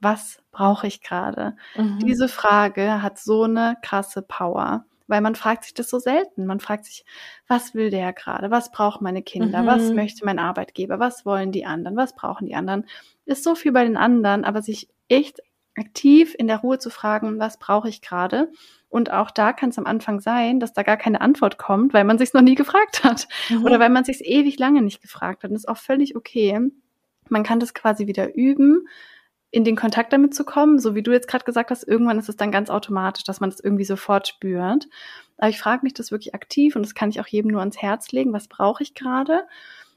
[0.00, 1.56] was brauche ich gerade?
[1.76, 1.98] Mhm.
[2.00, 6.46] Diese Frage hat so eine krasse Power, weil man fragt sich das so selten.
[6.46, 7.04] Man fragt sich,
[7.48, 8.50] was will der gerade?
[8.50, 9.62] Was brauchen meine Kinder?
[9.62, 9.66] Mhm.
[9.66, 10.98] Was möchte mein Arbeitgeber?
[10.98, 11.96] Was wollen die anderen?
[11.96, 12.86] Was brauchen die anderen?
[13.24, 15.40] Ist so viel bei den anderen, aber sich echt
[15.76, 18.50] aktiv in der Ruhe zu fragen, was brauche ich gerade?
[18.92, 22.04] Und auch da kann es am Anfang sein, dass da gar keine Antwort kommt, weil
[22.04, 23.64] man sich noch nie gefragt hat mhm.
[23.64, 25.50] oder weil man sich ewig lange nicht gefragt hat.
[25.50, 26.60] Und das ist auch völlig okay.
[27.30, 28.86] Man kann das quasi wieder üben,
[29.50, 31.88] in den Kontakt damit zu kommen, so wie du jetzt gerade gesagt hast.
[31.88, 34.86] Irgendwann ist es dann ganz automatisch, dass man das irgendwie sofort spürt.
[35.38, 37.80] Aber ich frage mich das wirklich aktiv und das kann ich auch jedem nur ans
[37.80, 38.34] Herz legen.
[38.34, 39.46] Was brauche ich gerade?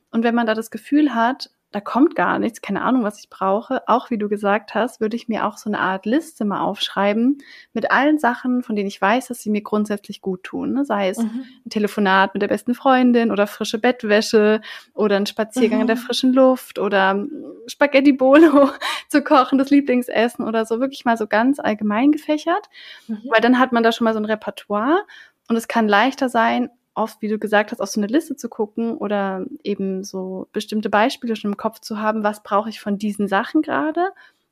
[0.09, 3.29] Und wenn man da das Gefühl hat, da kommt gar nichts, keine Ahnung, was ich
[3.29, 3.85] brauche.
[3.89, 7.39] Auch wie du gesagt hast, würde ich mir auch so eine Art Liste mal aufschreiben
[7.73, 10.71] mit allen Sachen, von denen ich weiß, dass sie mir grundsätzlich gut tun.
[10.71, 10.85] Ne?
[10.85, 11.43] Sei es mhm.
[11.65, 14.61] ein Telefonat mit der besten Freundin oder frische Bettwäsche
[14.93, 15.81] oder ein Spaziergang mhm.
[15.81, 15.99] in der mhm.
[15.99, 17.25] frischen Luft oder
[17.67, 18.69] Spaghetti Bolo
[19.09, 22.69] zu kochen, das Lieblingsessen oder so, wirklich mal so ganz allgemein gefächert.
[23.09, 23.19] Mhm.
[23.27, 25.01] Weil dann hat man da schon mal so ein Repertoire
[25.49, 28.49] und es kann leichter sein, oft, wie du gesagt hast, auf so eine Liste zu
[28.49, 32.97] gucken oder eben so bestimmte Beispiele schon im Kopf zu haben, was brauche ich von
[32.97, 34.09] diesen Sachen gerade,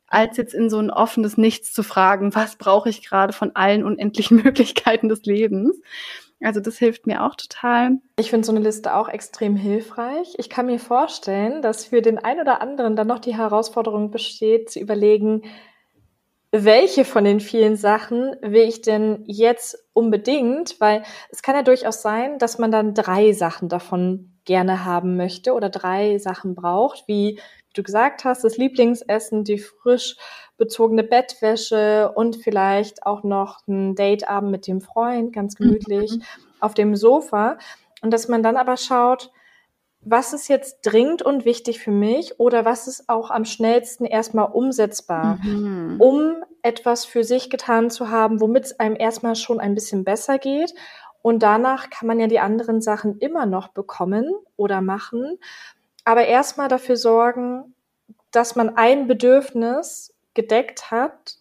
[0.08, 3.84] als jetzt in so ein offenes Nichts zu fragen, was brauche ich gerade von allen
[3.84, 5.82] unendlichen Möglichkeiten des Lebens.
[6.42, 8.00] Also das hilft mir auch total.
[8.18, 10.34] Ich finde so eine Liste auch extrem hilfreich.
[10.38, 14.70] Ich kann mir vorstellen, dass für den einen oder anderen dann noch die Herausforderung besteht,
[14.70, 15.44] zu überlegen,
[16.56, 20.80] welche von den vielen Sachen will ich denn jetzt unbedingt?
[20.80, 25.54] Weil es kann ja durchaus sein, dass man dann drei Sachen davon gerne haben möchte
[25.54, 27.40] oder drei Sachen braucht, wie
[27.74, 30.16] du gesagt hast, das Lieblingsessen, die frisch
[30.58, 36.24] bezogene Bettwäsche und vielleicht auch noch ein Dateabend mit dem Freund, ganz gemütlich mhm.
[36.60, 37.58] auf dem Sofa.
[38.04, 39.32] Und dass man dann aber schaut,
[40.06, 44.52] was ist jetzt dringend und wichtig für mich oder was ist auch am schnellsten erstmal
[44.52, 45.96] umsetzbar, mhm.
[46.00, 50.40] um etwas für sich getan zu haben, womit es einem erstmal schon ein bisschen besser
[50.40, 50.74] geht.
[51.22, 55.40] Und danach kann man ja die anderen Sachen immer noch bekommen oder machen.
[56.04, 57.74] Aber erstmal dafür sorgen,
[58.32, 61.38] dass man ein Bedürfnis gedeckt hat,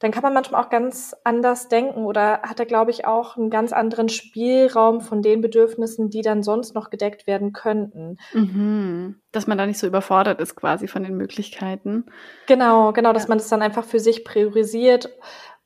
[0.00, 3.50] dann kann man manchmal auch ganz anders denken oder hat er, glaube ich, auch einen
[3.50, 8.16] ganz anderen Spielraum von den Bedürfnissen, die dann sonst noch gedeckt werden könnten.
[8.32, 9.20] Mhm.
[9.30, 12.06] Dass man da nicht so überfordert ist quasi von den Möglichkeiten.
[12.46, 13.28] Genau, genau, dass ja.
[13.28, 15.10] man das dann einfach für sich priorisiert.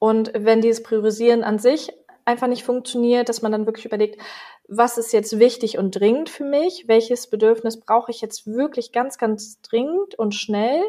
[0.00, 1.92] Und wenn dieses Priorisieren an sich
[2.24, 4.20] einfach nicht funktioniert, dass man dann wirklich überlegt,
[4.66, 6.88] was ist jetzt wichtig und dringend für mich?
[6.88, 10.82] Welches Bedürfnis brauche ich jetzt wirklich ganz, ganz dringend und schnell?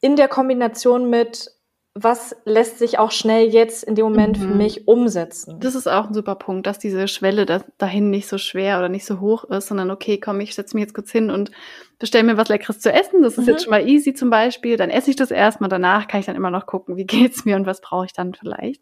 [0.00, 1.52] In der Kombination mit,
[1.94, 4.42] was lässt sich auch schnell jetzt in dem Moment mhm.
[4.42, 5.60] für mich umsetzen.
[5.60, 8.88] Das ist auch ein super Punkt, dass diese Schwelle da, dahin nicht so schwer oder
[8.88, 11.50] nicht so hoch ist, sondern okay, komm, ich setze mich jetzt kurz hin und
[11.98, 13.22] bestelle mir was Leckeres zu essen.
[13.22, 13.52] Das ist mhm.
[13.52, 14.78] jetzt schon mal easy zum Beispiel.
[14.78, 15.68] Dann esse ich das erstmal.
[15.68, 18.32] Danach kann ich dann immer noch gucken, wie geht's mir und was brauche ich dann
[18.32, 18.80] vielleicht.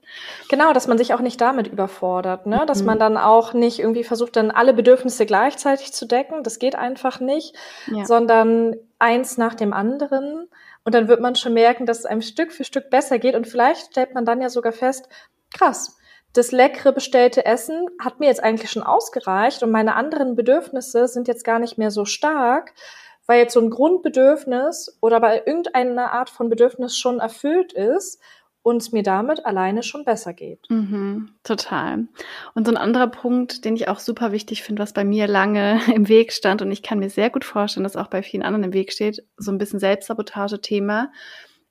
[0.49, 2.65] Genau, dass man sich auch nicht damit überfordert, ne?
[2.65, 2.87] Dass mhm.
[2.87, 6.45] man dann auch nicht irgendwie versucht, dann alle Bedürfnisse gleichzeitig zu decken.
[6.45, 7.57] Das geht einfach nicht,
[7.89, 8.05] ja.
[8.05, 10.47] sondern eins nach dem anderen.
[10.85, 13.35] Und dann wird man schon merken, dass es einem Stück für Stück besser geht.
[13.35, 15.09] Und vielleicht stellt man dann ja sogar fest,
[15.53, 15.97] krass,
[16.33, 21.27] das leckere bestellte Essen hat mir jetzt eigentlich schon ausgereicht und meine anderen Bedürfnisse sind
[21.27, 22.73] jetzt gar nicht mehr so stark,
[23.27, 28.21] weil jetzt so ein Grundbedürfnis oder bei irgendeiner Art von Bedürfnis schon erfüllt ist
[28.63, 30.69] und es mir damit alleine schon besser geht.
[30.69, 32.09] Mhm, total.
[32.55, 35.81] Und so ein anderer Punkt, den ich auch super wichtig finde, was bei mir lange
[35.95, 38.65] im Weg stand und ich kann mir sehr gut vorstellen, dass auch bei vielen anderen
[38.65, 41.11] im Weg steht, so ein bisschen Selbstsabotage-Thema,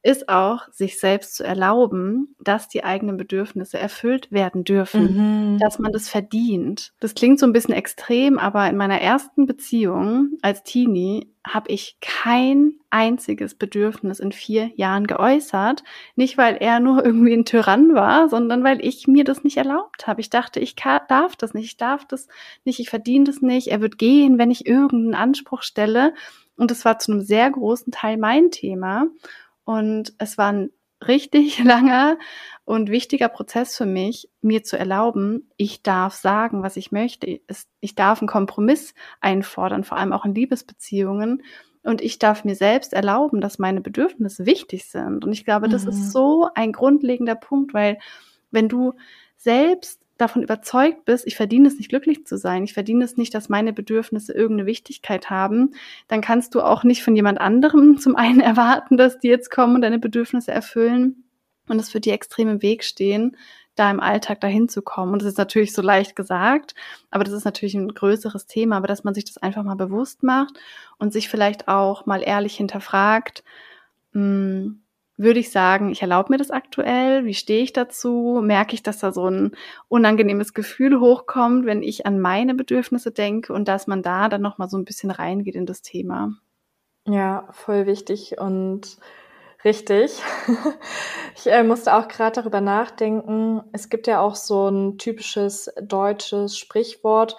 [0.02, 5.58] ist auch, sich selbst zu erlauben, dass die eigenen Bedürfnisse erfüllt werden dürfen, mhm.
[5.60, 6.94] dass man das verdient.
[7.02, 11.98] Das klingt so ein bisschen extrem, aber in meiner ersten Beziehung als Teenie habe ich
[12.00, 15.84] kein einziges Bedürfnis in vier Jahren geäußert.
[16.16, 20.08] Nicht, weil er nur irgendwie ein Tyrann war, sondern weil ich mir das nicht erlaubt
[20.08, 20.22] habe.
[20.22, 22.28] Ich dachte, ich darf das nicht, ich darf das
[22.64, 23.68] nicht, ich verdiene das nicht.
[23.68, 26.14] Er wird gehen, wenn ich irgendeinen Anspruch stelle.
[26.56, 29.08] Und das war zu einem sehr großen Teil mein Thema.
[29.70, 30.72] Und es war ein
[31.08, 32.18] richtig langer
[32.66, 37.40] und wichtiger Prozess für mich, mir zu erlauben, ich darf sagen, was ich möchte.
[37.80, 41.44] Ich darf einen Kompromiss einfordern, vor allem auch in Liebesbeziehungen.
[41.84, 45.24] Und ich darf mir selbst erlauben, dass meine Bedürfnisse wichtig sind.
[45.24, 45.90] Und ich glaube, das mhm.
[45.90, 48.00] ist so ein grundlegender Punkt, weil
[48.50, 48.94] wenn du
[49.38, 53.34] selbst davon überzeugt bist, ich verdiene es nicht glücklich zu sein, ich verdiene es nicht,
[53.34, 55.72] dass meine Bedürfnisse irgendeine Wichtigkeit haben,
[56.08, 59.76] dann kannst du auch nicht von jemand anderem zum einen erwarten, dass die jetzt kommen
[59.76, 61.24] und deine Bedürfnisse erfüllen
[61.68, 63.38] und es für die extrem im Weg stehen,
[63.76, 65.14] da im Alltag dahin zu kommen.
[65.14, 66.76] Und das ist natürlich so leicht gesagt,
[67.12, 70.22] aber das ist natürlich ein größeres Thema, aber dass man sich das einfach mal bewusst
[70.22, 70.60] macht
[70.98, 73.44] und sich vielleicht auch mal ehrlich hinterfragt,
[74.12, 74.82] mh, hm,
[75.20, 77.26] würde ich sagen, ich erlaube mir das aktuell?
[77.26, 78.40] Wie stehe ich dazu?
[78.42, 79.52] Merke ich, dass da so ein
[79.90, 84.70] unangenehmes Gefühl hochkommt, wenn ich an meine Bedürfnisse denke und dass man da dann nochmal
[84.70, 86.32] so ein bisschen reingeht in das Thema?
[87.06, 88.98] Ja, voll wichtig und
[89.66, 90.22] richtig.
[91.36, 93.62] ich äh, musste auch gerade darüber nachdenken.
[93.74, 97.36] Es gibt ja auch so ein typisches deutsches Sprichwort,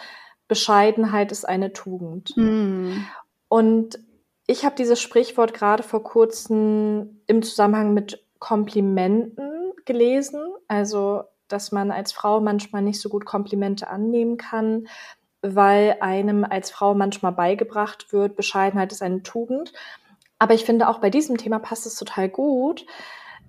[0.48, 2.36] Bescheidenheit ist eine Tugend.
[2.36, 3.04] Mm.
[3.48, 3.98] Und
[4.50, 10.42] ich habe dieses Sprichwort gerade vor kurzem im Zusammenhang mit Komplimenten gelesen.
[10.66, 14.88] Also, dass man als Frau manchmal nicht so gut Komplimente annehmen kann,
[15.40, 19.72] weil einem als Frau manchmal beigebracht wird, Bescheidenheit ist eine Tugend.
[20.40, 22.84] Aber ich finde, auch bei diesem Thema passt es total gut,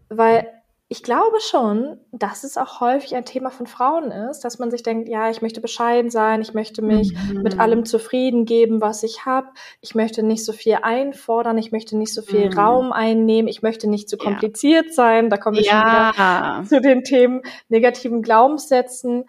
[0.09, 0.60] weil
[0.91, 4.83] ich glaube schon, dass es auch häufig ein Thema von Frauen ist, dass man sich
[4.83, 7.43] denkt, ja, ich möchte bescheiden sein, ich möchte mich mhm.
[7.43, 9.47] mit allem zufrieden geben, was ich habe,
[9.79, 12.59] ich möchte nicht so viel einfordern, ich möchte nicht so viel mhm.
[12.59, 14.93] Raum einnehmen, ich möchte nicht zu kompliziert ja.
[14.93, 16.11] sein, da komme ich ja.
[16.13, 19.23] schon wieder zu den Themen negativen Glaubenssätzen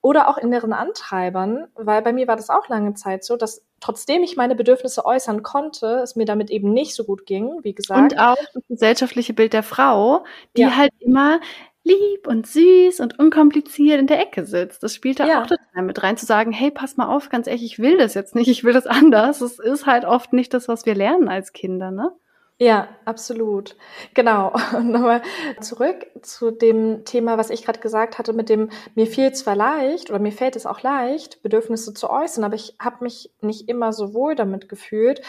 [0.00, 4.22] oder auch inneren Antreibern, weil bei mir war das auch lange Zeit so, dass trotzdem
[4.22, 8.12] ich meine Bedürfnisse äußern konnte, es mir damit eben nicht so gut ging, wie gesagt.
[8.12, 10.24] Und auch das gesellschaftliche Bild der Frau,
[10.56, 10.76] die ja.
[10.76, 11.40] halt immer
[11.84, 14.82] lieb und süß und unkompliziert in der Ecke sitzt.
[14.82, 15.42] Das spielt da ja.
[15.42, 18.14] auch total mit rein, zu sagen, hey, pass mal auf, ganz ehrlich, ich will das
[18.14, 19.40] jetzt nicht, ich will das anders.
[19.40, 22.12] Das ist halt oft nicht das, was wir lernen als Kinder, ne?
[22.60, 23.76] Ja, absolut.
[24.14, 24.52] Genau.
[24.76, 25.22] Und nochmal
[25.60, 30.10] zurück zu dem Thema, was ich gerade gesagt hatte, mit dem, mir fiel zwar leicht
[30.10, 33.92] oder mir fällt es auch leicht, Bedürfnisse zu äußern, aber ich habe mich nicht immer
[33.92, 35.22] so wohl damit gefühlt.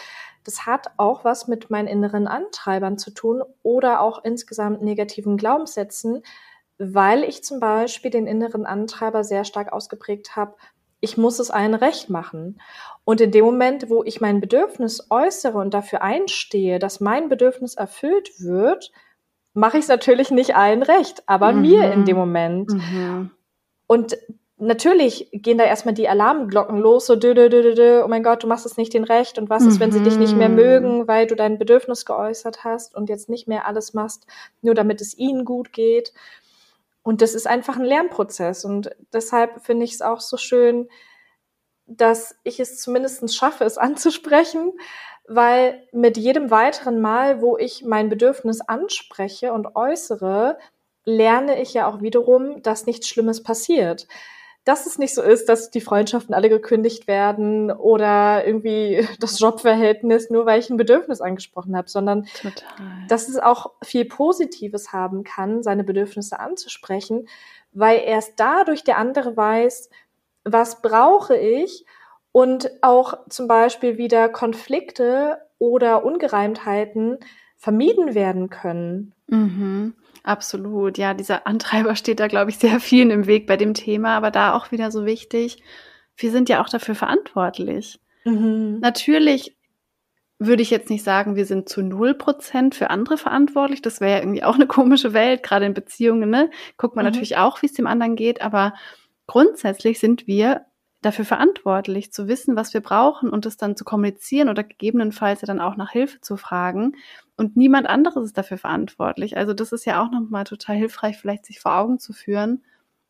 [0.43, 6.23] Das hat auch was mit meinen inneren Antreibern zu tun oder auch insgesamt negativen Glaubenssätzen,
[6.79, 10.55] weil ich zum Beispiel den inneren Antreiber sehr stark ausgeprägt habe,
[11.01, 12.59] ich muss es allen recht machen.
[13.05, 17.75] Und in dem Moment, wo ich mein Bedürfnis äußere und dafür einstehe, dass mein Bedürfnis
[17.75, 18.91] erfüllt wird,
[19.53, 21.61] mache ich es natürlich nicht allen recht, aber mhm.
[21.61, 22.71] mir in dem Moment.
[22.71, 23.31] Mhm.
[23.87, 24.17] Und
[24.57, 28.43] natürlich gehen da erstmal die Alarmglocken los, so dö, dö, dö, dö, oh mein Gott,
[28.43, 30.55] du machst es nicht den Recht und was ist, wenn sie dich nicht mehr mhm.
[30.55, 34.27] mögen, weil du dein Bedürfnis geäußert hast und jetzt nicht mehr alles machst,
[34.61, 36.13] nur damit es ihnen gut geht.
[37.09, 38.65] Und das ist einfach ein Lernprozess.
[38.65, 40.89] Und deshalb finde ich es auch so schön,
[41.87, 44.73] dass ich es zumindest schaffe, es anzusprechen,
[45.27, 50.59] weil mit jedem weiteren Mal, wo ich mein Bedürfnis anspreche und äußere,
[51.03, 54.07] lerne ich ja auch wiederum, dass nichts Schlimmes passiert.
[54.65, 60.29] Dass es nicht so ist, dass die Freundschaften alle gekündigt werden oder irgendwie das Jobverhältnis,
[60.29, 63.05] nur weil ich ein Bedürfnis angesprochen habe, sondern Total.
[63.07, 67.27] dass es auch viel Positives haben kann, seine Bedürfnisse anzusprechen,
[67.71, 69.89] weil erst dadurch der andere weiß,
[70.43, 71.85] was brauche ich
[72.31, 77.19] und auch zum Beispiel wieder Konflikte oder Ungereimtheiten
[77.57, 79.13] vermieden werden können.
[79.27, 79.95] Mhm.
[80.29, 84.15] Absolut, ja, dieser Antreiber steht da, glaube ich, sehr vielen im Weg bei dem Thema,
[84.15, 85.63] aber da auch wieder so wichtig,
[86.15, 87.99] wir sind ja auch dafür verantwortlich.
[88.25, 88.77] Mhm.
[88.79, 89.57] Natürlich
[90.37, 93.81] würde ich jetzt nicht sagen, wir sind zu null Prozent für andere verantwortlich.
[93.81, 96.51] Das wäre ja irgendwie auch eine komische Welt, gerade in Beziehungen, ne?
[96.77, 97.11] Guckt man mhm.
[97.11, 98.75] natürlich auch, wie es dem anderen geht, aber
[99.25, 100.67] grundsätzlich sind wir
[101.01, 105.47] dafür verantwortlich, zu wissen, was wir brauchen und es dann zu kommunizieren oder gegebenenfalls ja
[105.47, 106.93] dann auch nach Hilfe zu fragen.
[107.39, 109.37] Und niemand anderes ist dafür verantwortlich.
[109.37, 112.63] Also das ist ja auch nochmal total hilfreich, vielleicht sich vor Augen zu führen.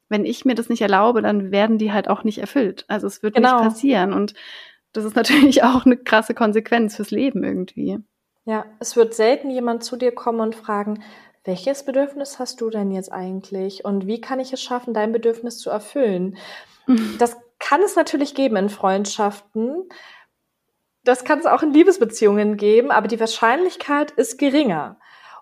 [0.08, 2.86] Wenn ich mir das nicht erlaube, dann werden die halt auch nicht erfüllt.
[2.88, 3.56] Also es wird genau.
[3.56, 4.14] nicht passieren.
[4.14, 4.36] Und
[4.94, 7.98] das ist natürlich auch eine krasse Konsequenz fürs Leben irgendwie.
[8.46, 11.04] Ja, es wird selten jemand zu dir kommen und fragen,
[11.44, 15.58] welches Bedürfnis hast du denn jetzt eigentlich und wie kann ich es schaffen, dein Bedürfnis
[15.58, 16.38] zu erfüllen?
[17.20, 19.90] Das kann es natürlich geben in Freundschaften.
[21.04, 24.98] Das kann es auch in Liebesbeziehungen geben, aber die Wahrscheinlichkeit ist geringer.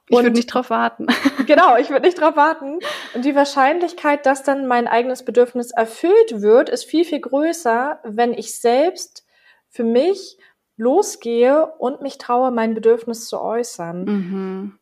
[0.10, 1.08] Ich würde nicht drauf warten.
[1.48, 2.80] genau, ich würde nicht drauf warten.
[3.14, 8.34] Und die Wahrscheinlichkeit, dass dann mein eigenes Bedürfnis erfüllt wird, ist viel, viel größer, wenn
[8.34, 9.26] ich selbst
[9.70, 10.38] für mich
[10.78, 14.06] losgehe und mich traue, mein Bedürfnis zu äußern.
[14.06, 14.80] Mhm.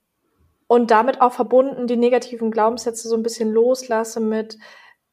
[0.67, 4.57] Und damit auch verbunden die negativen Glaubenssätze so ein bisschen loslasse mit,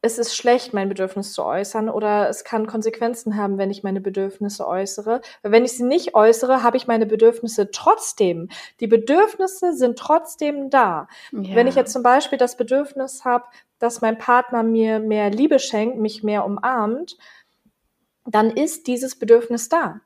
[0.05, 4.01] es ist schlecht, mein Bedürfnis zu äußern oder es kann Konsequenzen haben, wenn ich meine
[4.01, 5.21] Bedürfnisse äußere.
[5.43, 8.49] Weil wenn ich sie nicht äußere, habe ich meine Bedürfnisse trotzdem.
[8.81, 11.07] Die Bedürfnisse sind trotzdem da.
[11.31, 11.55] Ja.
[11.55, 13.45] Wenn ich jetzt zum Beispiel das Bedürfnis habe,
[13.79, 17.17] dass mein Partner mir mehr Liebe schenkt, mich mehr umarmt,
[18.27, 20.01] dann ist dieses Bedürfnis da.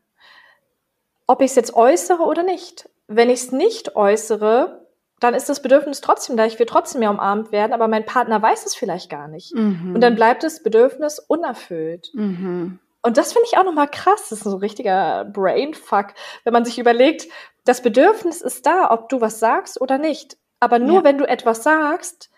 [1.27, 2.91] Ob ich es jetzt äußere oder nicht.
[3.07, 4.86] Wenn ich es nicht äußere,
[5.21, 8.41] dann ist das Bedürfnis trotzdem da, ich will trotzdem mehr umarmt werden, aber mein Partner
[8.41, 9.55] weiß es vielleicht gar nicht.
[9.55, 9.95] Mhm.
[9.95, 12.11] Und dann bleibt das Bedürfnis unerfüllt.
[12.15, 12.79] Mhm.
[13.03, 14.29] Und das finde ich auch nochmal krass.
[14.29, 16.09] Das ist so ein richtiger Brainfuck,
[16.45, 17.29] wenn man sich überlegt,
[17.65, 20.37] das Bedürfnis ist da, ob du was sagst oder nicht.
[20.61, 21.05] Aber nur ja.
[21.05, 22.31] wenn du etwas sagst,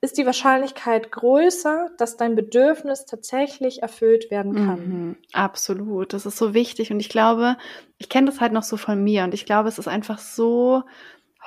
[0.00, 4.88] ist die Wahrscheinlichkeit größer, dass dein Bedürfnis tatsächlich erfüllt werden kann.
[4.88, 6.12] Mhm, absolut.
[6.12, 6.90] Das ist so wichtig.
[6.90, 7.56] Und ich glaube,
[7.98, 9.24] ich kenne das halt noch so von mir.
[9.24, 10.82] Und ich glaube, es ist einfach so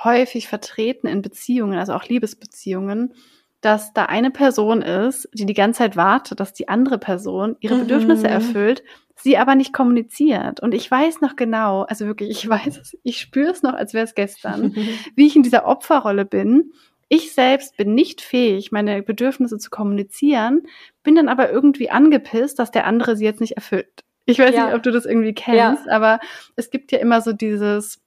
[0.04, 3.14] häufig vertreten in Beziehungen, also auch Liebesbeziehungen,
[3.60, 7.74] dass da eine Person ist, die die ganze Zeit wartet, dass die andere Person ihre
[7.74, 7.80] mhm.
[7.80, 8.82] Bedürfnisse erfüllt,
[9.16, 10.60] sie aber nicht kommuniziert.
[10.60, 13.92] Und ich weiß noch genau, also wirklich, ich weiß es, ich spüre es noch, als
[13.92, 14.74] wäre es gestern,
[15.14, 16.72] wie ich in dieser Opferrolle bin.
[17.08, 20.62] Ich selbst bin nicht fähig, meine Bedürfnisse zu kommunizieren,
[21.02, 24.04] bin dann aber irgendwie angepisst, dass der andere sie jetzt nicht erfüllt.
[24.26, 24.66] Ich weiß ja.
[24.66, 25.92] nicht, ob du das irgendwie kennst, ja.
[25.92, 26.20] aber
[26.54, 28.00] es gibt ja immer so dieses,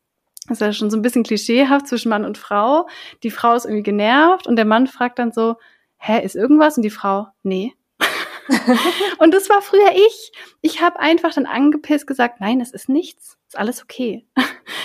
[0.49, 2.87] das ist ja schon so ein bisschen klischeehaft zwischen Mann und Frau.
[3.23, 5.55] Die Frau ist irgendwie genervt und der Mann fragt dann so,
[5.97, 6.77] hä, ist irgendwas?
[6.77, 7.73] Und die Frau, nee.
[9.19, 10.31] und das war früher ich.
[10.61, 14.25] Ich habe einfach dann angepisst gesagt, nein, es ist nichts, ist alles okay.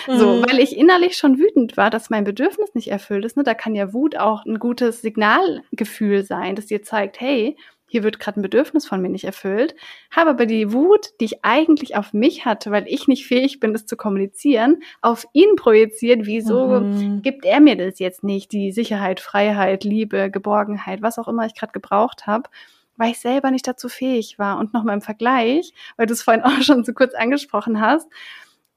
[0.08, 0.18] Mhm.
[0.18, 3.36] So, weil ich innerlich schon wütend war, dass mein Bedürfnis nicht erfüllt ist.
[3.36, 3.42] Ne?
[3.42, 7.56] Da kann ja Wut auch ein gutes Signalgefühl sein, das dir zeigt, hey,
[7.88, 9.74] hier wird gerade ein Bedürfnis von mir nicht erfüllt,
[10.10, 13.72] habe aber die Wut, die ich eigentlich auf mich hatte, weil ich nicht fähig bin,
[13.72, 16.26] das zu kommunizieren, auf ihn projiziert.
[16.26, 17.22] Wieso mhm.
[17.22, 18.52] gibt er mir das jetzt nicht?
[18.52, 22.50] Die Sicherheit, Freiheit, Liebe, Geborgenheit, was auch immer ich gerade gebraucht habe,
[22.96, 24.58] weil ich selber nicht dazu fähig war.
[24.58, 28.08] Und nochmal im Vergleich, weil du es vorhin auch schon so kurz angesprochen hast,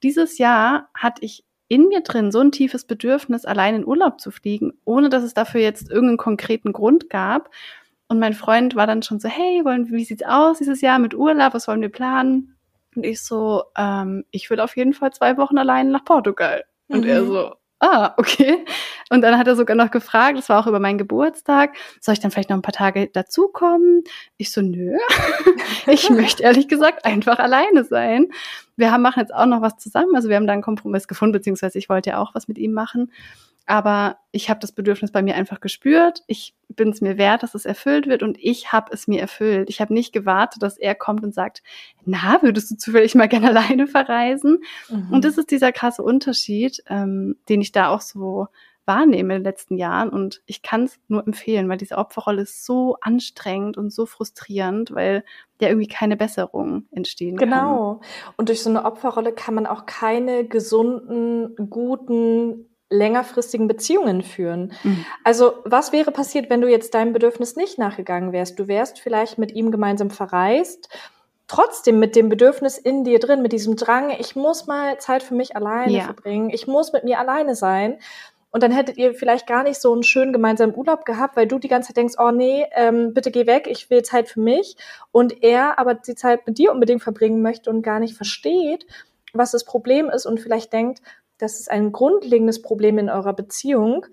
[0.04, 4.30] dieses Jahr hatte ich in mir drin so ein tiefes Bedürfnis, allein in Urlaub zu
[4.30, 7.50] fliegen, ohne dass es dafür jetzt irgendeinen konkreten Grund gab.
[8.12, 11.14] Und mein Freund war dann schon so, hey, wollen, wie sieht's aus dieses Jahr mit
[11.14, 11.54] Urlaub?
[11.54, 12.58] Was wollen wir planen?
[12.94, 16.66] Und ich so, ähm, ich will auf jeden Fall zwei Wochen allein nach Portugal.
[16.90, 17.10] Und mhm.
[17.10, 18.66] er so, ah, okay.
[19.10, 22.20] Und dann hat er sogar noch gefragt, das war auch über meinen Geburtstag, soll ich
[22.20, 24.04] dann vielleicht noch ein paar Tage dazukommen?
[24.36, 24.98] Ich so, nö.
[25.88, 28.28] ich möchte ehrlich gesagt einfach alleine sein.
[28.76, 30.18] Wir haben, machen jetzt auch noch was zusammen.
[30.18, 32.74] Also wir haben da einen Kompromiss gefunden, beziehungsweise ich wollte ja auch was mit ihm
[32.74, 33.10] machen.
[33.66, 36.24] Aber ich habe das Bedürfnis bei mir einfach gespürt.
[36.28, 39.70] Ich bin es mir wert, dass es erfüllt wird und ich habe es mir erfüllt.
[39.70, 41.62] Ich habe nicht gewartet, dass er kommt und sagt,
[42.04, 44.60] na, würdest du zufällig mal gerne alleine verreisen?
[44.90, 45.12] Mhm.
[45.12, 48.48] Und das ist dieser krasse Unterschied, ähm, den ich da auch so
[48.86, 50.10] wahrnehme in den letzten Jahren.
[50.10, 54.92] Und ich kann es nur empfehlen, weil diese Opferrolle ist so anstrengend und so frustrierend,
[54.94, 55.24] weil
[55.60, 57.56] ja irgendwie keine Besserung entstehen genau.
[57.56, 57.68] kann.
[57.68, 58.02] Genau.
[58.38, 64.74] Und durch so eine Opferrolle kann man auch keine gesunden, guten längerfristigen Beziehungen führen.
[64.84, 65.06] Mhm.
[65.24, 68.60] Also was wäre passiert, wenn du jetzt deinem Bedürfnis nicht nachgegangen wärst?
[68.60, 70.90] Du wärst vielleicht mit ihm gemeinsam verreist,
[71.48, 75.36] trotzdem mit dem Bedürfnis in dir drin, mit diesem Drang, ich muss mal Zeit für
[75.36, 76.04] mich alleine ja.
[76.04, 77.98] verbringen, ich muss mit mir alleine sein.
[78.54, 81.58] Und dann hättet ihr vielleicht gar nicht so einen schönen gemeinsamen Urlaub gehabt, weil du
[81.58, 84.76] die ganze Zeit denkst, oh nee, ähm, bitte geh weg, ich will Zeit für mich.
[85.14, 88.86] Und er aber die Zeit mit dir unbedingt verbringen möchte und gar nicht versteht,
[89.34, 91.02] was das Problem ist und vielleicht denkt,
[91.42, 94.06] das ist ein grundlegendes Problem in eurer Beziehung,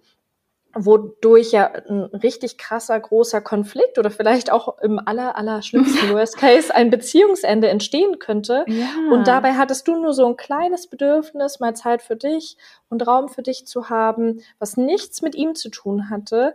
[0.74, 6.36] wodurch ja ein richtig krasser, großer Konflikt oder vielleicht auch im aller, aller schlimmsten Worst
[6.38, 8.64] Case ein Beziehungsende entstehen könnte.
[8.66, 8.86] Ja.
[9.12, 12.56] Und dabei hattest du nur so ein kleines Bedürfnis, mal Zeit für dich
[12.88, 16.54] und Raum für dich zu haben, was nichts mit ihm zu tun hatte.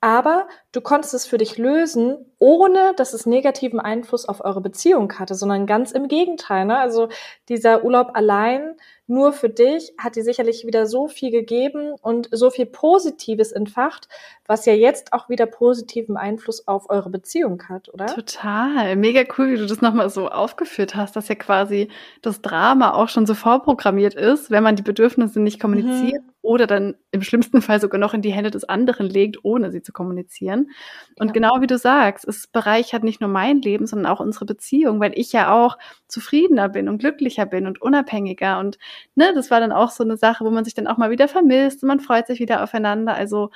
[0.00, 5.16] Aber du konntest es für dich lösen, ohne dass es negativen Einfluss auf eure Beziehung
[5.16, 6.64] hatte, sondern ganz im Gegenteil.
[6.64, 6.76] Ne?
[6.76, 7.08] Also
[7.48, 8.74] dieser Urlaub allein
[9.12, 14.08] nur für dich hat dir sicherlich wieder so viel gegeben und so viel Positives entfacht,
[14.46, 18.06] was ja jetzt auch wieder positiven Einfluss auf eure Beziehung hat, oder?
[18.06, 18.96] Total.
[18.96, 21.88] Mega cool, wie du das nochmal so aufgeführt hast, dass ja quasi
[22.22, 26.31] das Drama auch schon so vorprogrammiert ist, wenn man die Bedürfnisse nicht kommuniziert mhm.
[26.42, 29.80] Oder dann im schlimmsten Fall sogar noch in die Hände des anderen legt, ohne sie
[29.80, 30.70] zu kommunizieren.
[31.18, 31.32] Und ja.
[31.32, 35.12] genau wie du sagst, es bereichert nicht nur mein Leben, sondern auch unsere Beziehung, weil
[35.14, 35.78] ich ja auch
[36.08, 38.78] zufriedener bin und glücklicher bin und unabhängiger und
[39.14, 41.28] ne, das war dann auch so eine Sache, wo man sich dann auch mal wieder
[41.28, 43.14] vermisst und man freut sich wieder aufeinander.
[43.14, 43.50] Also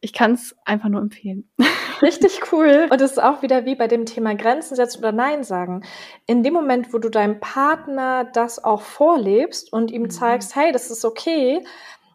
[0.00, 1.48] ich kann es einfach nur empfehlen.
[2.02, 2.88] Richtig cool.
[2.90, 5.84] Und es ist auch wieder wie bei dem Thema Grenzen setzen oder Nein sagen.
[6.26, 10.10] In dem Moment, wo du deinem Partner das auch vorlebst und ihm mhm.
[10.10, 11.64] zeigst, hey, das ist okay,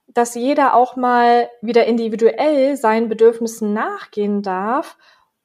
[0.07, 4.97] dass jeder auch mal wieder individuell seinen Bedürfnissen nachgehen darf,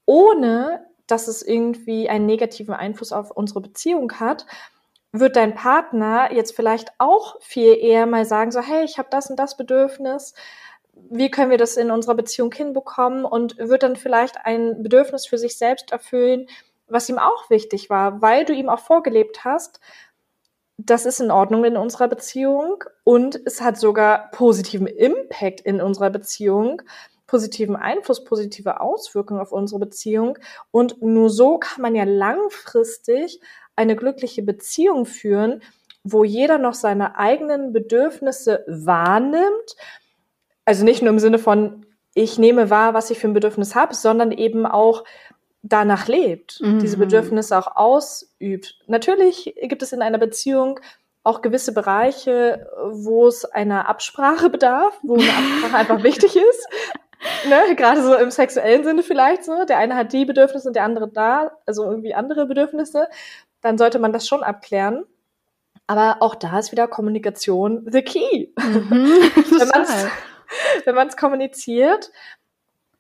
[0.06, 4.46] ohne dass es irgendwie einen negativen Einfluss auf unsere Beziehung hat,
[5.12, 9.28] wird dein Partner jetzt vielleicht auch viel eher mal sagen, so, hey, ich habe das
[9.28, 10.32] und das Bedürfnis,
[10.94, 15.38] wie können wir das in unserer Beziehung hinbekommen und wird dann vielleicht ein Bedürfnis für
[15.38, 16.46] sich selbst erfüllen,
[16.86, 19.80] was ihm auch wichtig war, weil du ihm auch vorgelebt hast,
[20.76, 26.10] das ist in Ordnung in unserer Beziehung und es hat sogar positiven Impact in unserer
[26.10, 26.82] Beziehung,
[27.26, 30.38] positiven Einfluss, positive Auswirkungen auf unsere Beziehung
[30.70, 33.40] und nur so kann man ja langfristig
[33.76, 35.62] eine glückliche Beziehung führen,
[36.04, 39.76] wo jeder noch seine eigenen Bedürfnisse wahrnimmt.
[40.64, 43.94] Also nicht nur im Sinne von, ich nehme wahr, was ich für ein Bedürfnis habe,
[43.94, 45.04] sondern eben auch
[45.62, 46.80] danach lebt, mhm.
[46.80, 48.80] diese Bedürfnisse auch ausübt.
[48.86, 50.80] Natürlich gibt es in einer Beziehung
[51.24, 56.68] auch gewisse Bereiche, wo es einer Absprache bedarf, wo eine Absprache einfach wichtig ist.
[57.48, 59.64] Ne, gerade so im sexuellen Sinne vielleicht so.
[59.64, 63.06] Der eine hat die Bedürfnisse und der andere da, also irgendwie andere Bedürfnisse
[63.62, 65.04] dann sollte man das schon abklären.
[65.86, 68.48] Aber auch da ist wieder Kommunikation the key.
[68.58, 68.90] Mhm,
[69.58, 69.86] wenn man
[70.84, 72.10] es kommuniziert,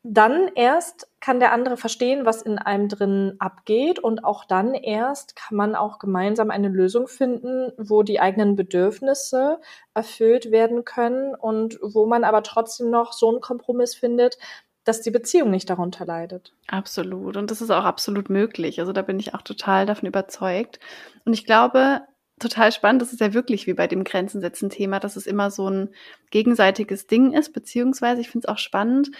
[0.04, 5.36] dann erst kann der andere verstehen, was in einem drin abgeht und auch dann erst
[5.36, 9.60] kann man auch gemeinsam eine Lösung finden, wo die eigenen Bedürfnisse
[9.94, 14.38] erfüllt werden können und wo man aber trotzdem noch so einen Kompromiss findet,
[14.82, 16.52] dass die Beziehung nicht darunter leidet.
[16.66, 17.36] Absolut.
[17.36, 18.80] Und das ist auch absolut möglich.
[18.80, 20.80] Also da bin ich auch total davon überzeugt.
[21.24, 22.00] Und ich glaube,
[22.38, 25.50] total spannend, das ist ja wirklich wie bei dem Grenzen setzen Thema, dass es immer
[25.50, 25.90] so ein
[26.30, 29.10] gegenseitiges Ding ist, beziehungsweise ich finde es auch spannend,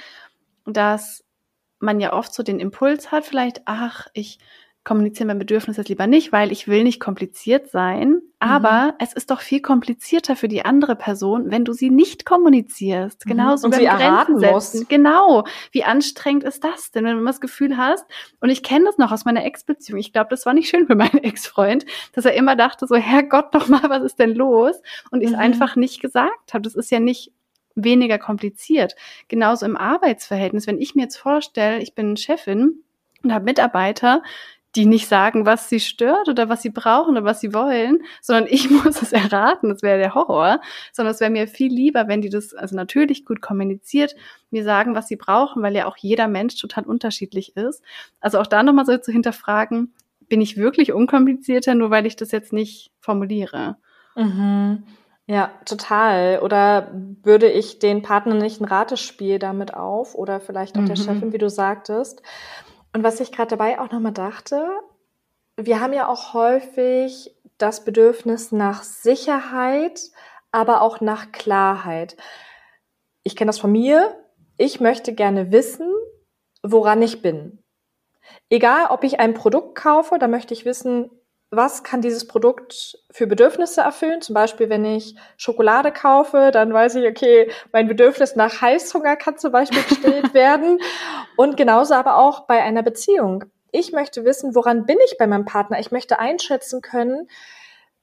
[0.64, 1.24] dass
[1.78, 4.38] man ja oft so den Impuls hat, vielleicht, ach, ich
[4.84, 8.22] kommuniziere mein Bedürfnis jetzt lieber nicht, weil ich will nicht kompliziert sein.
[8.42, 8.92] Aber mhm.
[8.98, 13.24] es ist doch viel komplizierter für die andere Person, wenn du sie nicht kommunizierst.
[13.24, 13.30] Mhm.
[13.30, 13.74] Genauso mhm.
[13.74, 14.78] Und beim Grenzen setzen.
[14.80, 14.88] Muss.
[14.88, 15.44] Genau.
[15.70, 18.04] Wie anstrengend ist das denn, wenn du das Gefühl hast?
[18.40, 20.00] Und ich kenne das noch aus meiner Ex-Beziehung.
[20.00, 23.54] Ich glaube, das war nicht schön für meinen Ex-Freund, dass er immer dachte so, Herrgott,
[23.54, 24.74] noch mal, was ist denn los?
[25.12, 25.38] Und ich es mhm.
[25.38, 26.62] einfach nicht gesagt habe.
[26.62, 27.30] Das ist ja nicht
[27.76, 28.96] weniger kompliziert.
[29.28, 30.66] Genauso im Arbeitsverhältnis.
[30.66, 32.82] Wenn ich mir jetzt vorstelle, ich bin Chefin
[33.22, 34.20] und habe Mitarbeiter,
[34.74, 38.46] die nicht sagen, was sie stört oder was sie brauchen oder was sie wollen, sondern
[38.48, 39.68] ich muss es erraten.
[39.68, 40.60] Das wäre der Horror.
[40.92, 44.14] Sondern es wäre mir viel lieber, wenn die das also natürlich gut kommuniziert,
[44.50, 47.82] mir sagen, was sie brauchen, weil ja auch jeder Mensch total unterschiedlich ist.
[48.20, 49.92] Also auch da nochmal so zu hinterfragen,
[50.28, 53.76] bin ich wirklich unkomplizierter, nur weil ich das jetzt nicht formuliere?
[54.14, 54.84] Mhm.
[55.26, 56.40] Ja, total.
[56.40, 56.90] Oder
[57.22, 60.86] würde ich den Partner nicht ein Ratespiel damit auf oder vielleicht auch mhm.
[60.86, 62.22] der Chefin, wie du sagtest.
[62.92, 64.68] Und was ich gerade dabei auch nochmal dachte,
[65.56, 70.00] wir haben ja auch häufig das Bedürfnis nach Sicherheit,
[70.50, 72.16] aber auch nach Klarheit.
[73.22, 74.16] Ich kenne das von mir.
[74.58, 75.90] Ich möchte gerne wissen,
[76.62, 77.62] woran ich bin.
[78.50, 81.10] Egal, ob ich ein Produkt kaufe, da möchte ich wissen,
[81.54, 84.22] was kann dieses Produkt für Bedürfnisse erfüllen?
[84.22, 89.36] Zum Beispiel, wenn ich Schokolade kaufe, dann weiß ich, okay, mein Bedürfnis nach Heißhunger kann
[89.36, 90.78] zum Beispiel gestillt werden.
[91.36, 93.44] Und genauso aber auch bei einer Beziehung.
[93.70, 95.78] Ich möchte wissen, woran bin ich bei meinem Partner?
[95.78, 97.28] Ich möchte einschätzen können,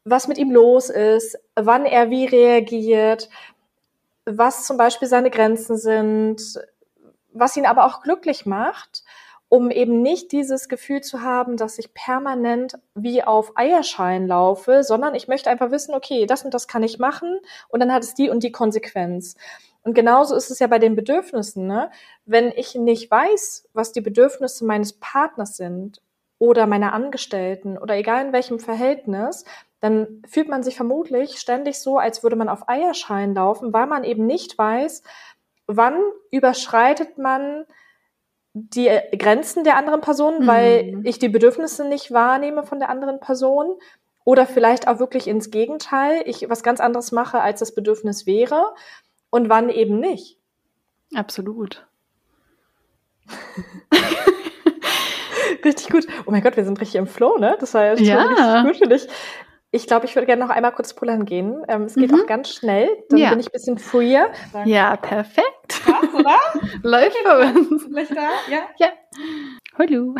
[0.03, 3.29] was mit ihm los ist, wann er wie reagiert,
[4.25, 6.39] was zum Beispiel seine Grenzen sind,
[7.33, 9.03] was ihn aber auch glücklich macht
[9.49, 15.15] um eben nicht dieses Gefühl zu haben, dass ich permanent wie auf Eierschalen laufe, sondern
[15.15, 18.13] ich möchte einfach wissen, okay, das und das kann ich machen und dann hat es
[18.13, 19.35] die und die Konsequenz.
[19.81, 21.65] Und genauso ist es ja bei den Bedürfnissen.
[21.65, 21.89] Ne?
[22.25, 26.01] Wenn ich nicht weiß, was die Bedürfnisse meines Partners sind
[26.37, 29.45] oder meiner Angestellten oder egal in welchem Verhältnis,
[29.79, 34.03] dann fühlt man sich vermutlich ständig so, als würde man auf Eierschalen laufen, weil man
[34.03, 35.01] eben nicht weiß,
[35.65, 35.99] wann
[36.31, 37.65] überschreitet man
[38.53, 40.47] die Grenzen der anderen Person, mhm.
[40.47, 43.75] weil ich die Bedürfnisse nicht wahrnehme von der anderen Person.
[44.25, 48.73] Oder vielleicht auch wirklich ins Gegenteil, ich was ganz anderes mache, als das Bedürfnis wäre.
[49.31, 50.37] Und wann eben nicht.
[51.15, 51.87] Absolut.
[55.63, 56.05] richtig gut.
[56.25, 57.57] Oh mein Gott, wir sind richtig im Flow, ne?
[57.59, 58.23] Das war ja, ja.
[58.23, 59.07] richtig gut, finde ich.
[59.71, 61.63] Ich glaube, ich würde gerne noch einmal kurz pullern gehen.
[61.67, 62.21] Ähm, es geht mhm.
[62.21, 62.89] auch ganz schnell.
[63.09, 63.29] Dann ja.
[63.29, 64.31] bin ich ein bisschen freer.
[64.65, 65.69] Ja, perfekt.
[65.69, 66.37] Krass, oder?
[66.81, 67.87] Läuft bei uns.
[68.09, 68.29] da?
[68.49, 68.67] Ja.
[68.77, 68.89] Ja.
[69.77, 70.15] Hallo.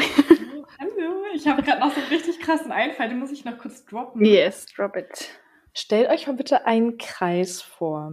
[0.80, 1.24] Hallo.
[1.34, 3.10] Ich habe gerade noch so einen richtig krassen Einfall.
[3.10, 4.24] Den muss ich noch kurz droppen.
[4.24, 5.30] Yes, drop it.
[5.74, 8.12] Stellt euch mal bitte einen Kreis vor.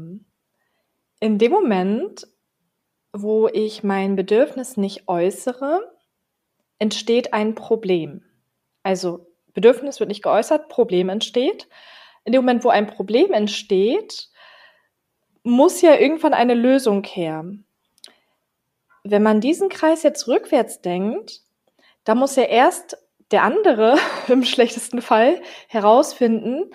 [1.20, 2.26] In dem Moment,
[3.12, 5.82] wo ich mein Bedürfnis nicht äußere,
[6.78, 8.22] entsteht ein Problem.
[8.82, 9.26] Also
[9.56, 11.66] Bedürfnis wird nicht geäußert, Problem entsteht.
[12.24, 14.28] In dem Moment, wo ein Problem entsteht,
[15.42, 17.44] muss ja irgendwann eine Lösung her.
[19.02, 21.40] Wenn man diesen Kreis jetzt rückwärts denkt,
[22.04, 22.98] da muss ja erst
[23.30, 23.96] der andere
[24.28, 26.70] im schlechtesten Fall herausfinden,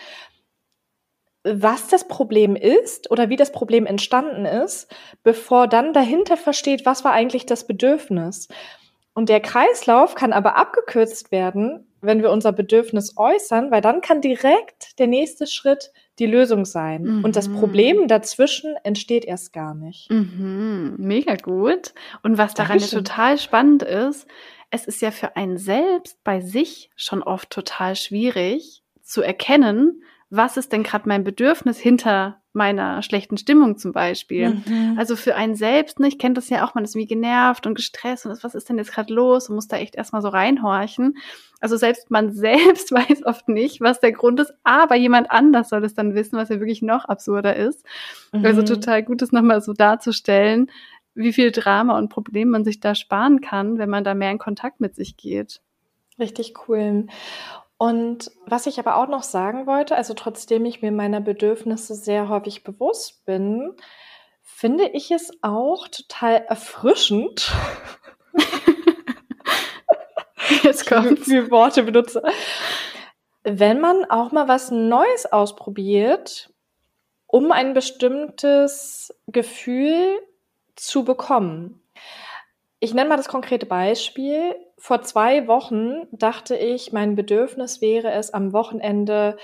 [1.43, 7.03] was das Problem ist oder wie das Problem entstanden ist, bevor dann dahinter versteht, was
[7.03, 8.47] war eigentlich das Bedürfnis.
[9.13, 14.21] Und der Kreislauf kann aber abgekürzt werden, wenn wir unser Bedürfnis äußern, weil dann kann
[14.21, 17.03] direkt der nächste Schritt die Lösung sein.
[17.03, 17.23] Mhm.
[17.23, 17.59] Und das mhm.
[17.59, 20.09] Problem dazwischen entsteht erst gar nicht.
[20.11, 20.95] Mhm.
[20.97, 21.93] Mega gut.
[22.23, 24.27] Und was daran ja total spannend ist,
[24.71, 30.55] es ist ja für einen selbst bei sich schon oft total schwierig zu erkennen, was
[30.55, 34.61] ist denn gerade mein Bedürfnis hinter meiner schlechten Stimmung zum Beispiel.
[34.65, 34.95] Mhm.
[34.97, 37.75] Also für einen selbst, ne, ich kenne das ja auch, man ist wie genervt und
[37.75, 40.29] gestresst und ist, was ist denn jetzt gerade los und muss da echt erstmal so
[40.29, 41.17] reinhorchen.
[41.59, 45.83] Also selbst man selbst weiß oft nicht, was der Grund ist, aber jemand anders soll
[45.83, 47.85] es dann wissen, was ja wirklich noch absurder ist.
[48.31, 48.45] Also mhm.
[48.45, 50.71] Also total gut ist nochmal so darzustellen,
[51.13, 54.39] wie viel Drama und Problem man sich da sparen kann, wenn man da mehr in
[54.39, 55.61] Kontakt mit sich geht.
[56.19, 57.07] Richtig cool.
[57.81, 62.29] Und was ich aber auch noch sagen wollte, also trotzdem ich mir meiner Bedürfnisse sehr
[62.29, 63.73] häufig bewusst bin,
[64.43, 67.51] finde ich es auch total erfrischend.
[70.61, 72.21] Jetzt kommt wie Worte benutze.
[73.41, 76.53] Wenn man auch mal was Neues ausprobiert,
[77.25, 80.19] um ein bestimmtes Gefühl
[80.75, 81.81] zu bekommen.
[82.83, 88.33] Ich nenne mal das konkrete Beispiel vor zwei Wochen dachte ich, mein Bedürfnis wäre es,
[88.33, 89.37] am Wochenende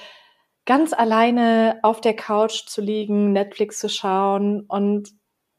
[0.66, 5.10] ganz alleine auf der Couch zu liegen, Netflix zu schauen und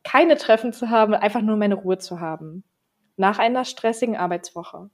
[0.02, 2.64] keine Treffen zu haben, einfach nur meine Ruhe zu haben.
[3.16, 4.90] Nach einer stressigen Arbeitswoche.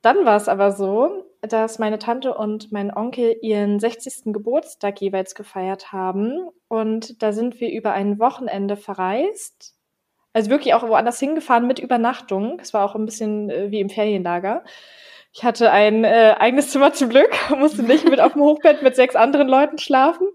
[0.00, 4.32] Dann war es aber so, dass meine Tante und mein Onkel ihren 60.
[4.32, 6.48] Geburtstag jeweils gefeiert haben.
[6.68, 9.75] Und da sind wir über ein Wochenende verreist
[10.36, 12.60] also wirklich auch woanders hingefahren mit Übernachtung.
[12.60, 14.64] Es war auch ein bisschen äh, wie im Ferienlager.
[15.32, 18.94] Ich hatte ein äh, eigenes Zimmer zum Glück, musste nicht mit auf dem Hochbett mit
[18.96, 20.28] sechs anderen Leuten schlafen.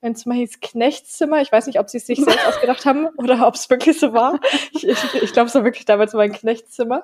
[0.00, 1.40] Mein Zimmer hieß Knechtszimmer.
[1.40, 4.12] Ich weiß nicht, ob sie es sich selbst ausgedacht haben oder ob es wirklich so
[4.12, 4.38] war.
[4.70, 7.02] Ich, ich, ich glaube, es war wirklich damals mein Knechtszimmer.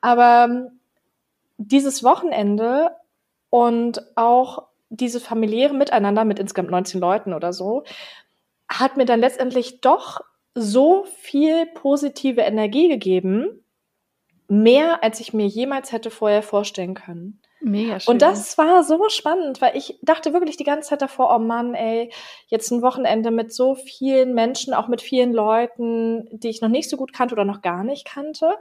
[0.00, 0.80] Aber ähm,
[1.56, 2.92] dieses Wochenende
[3.50, 7.82] und auch diese familiäre Miteinander mit insgesamt 19 Leuten oder so,
[8.68, 10.20] hat mir dann letztendlich doch
[10.54, 13.64] so viel positive Energie gegeben,
[14.48, 17.40] mehr als ich mir jemals hätte vorher vorstellen können.
[17.60, 18.12] Mega schön.
[18.12, 21.74] Und das war so spannend, weil ich dachte wirklich die ganze Zeit davor, oh Mann,
[21.74, 22.12] ey,
[22.48, 26.90] jetzt ein Wochenende mit so vielen Menschen, auch mit vielen Leuten, die ich noch nicht
[26.90, 28.54] so gut kannte oder noch gar nicht kannte.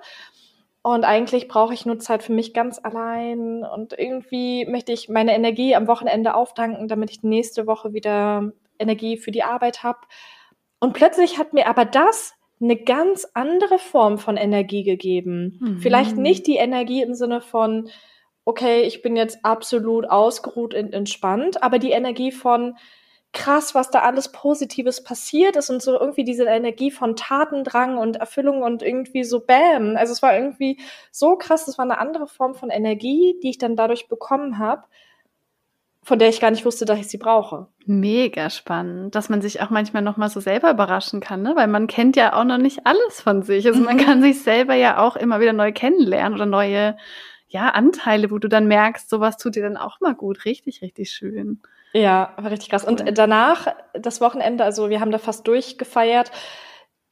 [0.84, 3.64] Und eigentlich brauche ich nur Zeit für mich ganz allein.
[3.64, 9.18] Und irgendwie möchte ich meine Energie am Wochenende auftanken, damit ich nächste Woche wieder Energie
[9.18, 10.00] für die Arbeit habe.
[10.84, 15.58] Und plötzlich hat mir aber das eine ganz andere Form von Energie gegeben.
[15.62, 15.78] Mhm.
[15.80, 17.88] Vielleicht nicht die Energie im Sinne von,
[18.44, 22.76] okay, ich bin jetzt absolut ausgeruht und entspannt, aber die Energie von
[23.32, 28.18] krass, was da alles Positives passiert ist und so irgendwie diese Energie von Tatendrang und
[28.18, 29.96] Erfüllung und irgendwie so Bam.
[29.96, 30.82] Also es war irgendwie
[31.12, 34.84] so krass, das war eine andere Form von Energie, die ich dann dadurch bekommen habe,
[36.04, 37.68] von der ich gar nicht wusste, dass ich sie brauche.
[37.86, 41.54] Mega spannend, dass man sich auch manchmal noch mal so selber überraschen kann, ne?
[41.56, 43.66] weil man kennt ja auch noch nicht alles von sich.
[43.68, 44.02] Also man mhm.
[44.02, 46.98] kann sich selber ja auch immer wieder neu kennenlernen oder neue
[47.48, 50.44] ja, Anteile, wo du dann merkst, sowas tut dir dann auch mal gut.
[50.46, 51.62] Richtig, richtig schön.
[51.94, 52.84] Ja, war richtig krass.
[52.84, 56.32] Und danach, das Wochenende, also wir haben da fast durchgefeiert.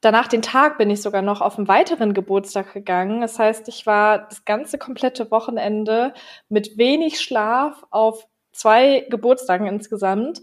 [0.01, 3.21] Danach den Tag bin ich sogar noch auf einen weiteren Geburtstag gegangen.
[3.21, 6.15] Das heißt, ich war das ganze komplette Wochenende
[6.49, 10.41] mit wenig Schlaf auf zwei Geburtstagen insgesamt,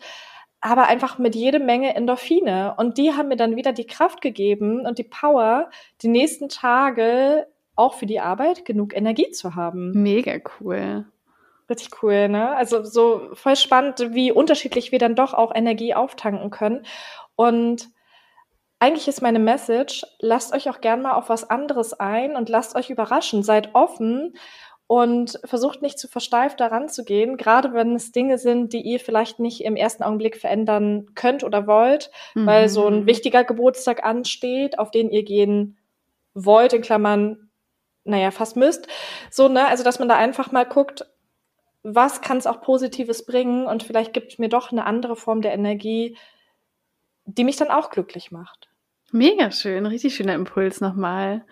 [0.60, 2.74] aber einfach mit jede Menge Endorphine.
[2.76, 5.70] Und die haben mir dann wieder die Kraft gegeben und die Power,
[6.02, 7.46] die nächsten Tage
[7.76, 9.92] auch für die Arbeit genug Energie zu haben.
[10.02, 11.06] Mega cool.
[11.70, 12.56] Richtig cool, ne?
[12.56, 16.84] Also so voll spannend, wie unterschiedlich wir dann doch auch Energie auftanken können.
[17.36, 17.88] Und
[18.80, 22.74] eigentlich ist meine Message, lasst euch auch gern mal auf was anderes ein und lasst
[22.74, 23.42] euch überraschen.
[23.42, 24.34] Seid offen
[24.88, 28.98] und versucht nicht zu versteift daran zu gehen, gerade wenn es Dinge sind, die ihr
[28.98, 32.46] vielleicht nicht im ersten Augenblick verändern könnt oder wollt, mhm.
[32.46, 35.76] weil so ein wichtiger Geburtstag ansteht, auf den ihr gehen
[36.34, 37.48] wollt, in Klammern
[38.04, 38.88] naja, fast müsst.
[39.30, 41.04] So, ne, also dass man da einfach mal guckt,
[41.82, 45.52] was kann es auch Positives bringen und vielleicht gibt mir doch eine andere Form der
[45.52, 46.16] Energie,
[47.26, 48.70] die mich dann auch glücklich macht.
[49.12, 51.44] Mega schön, richtig schöner Impuls nochmal.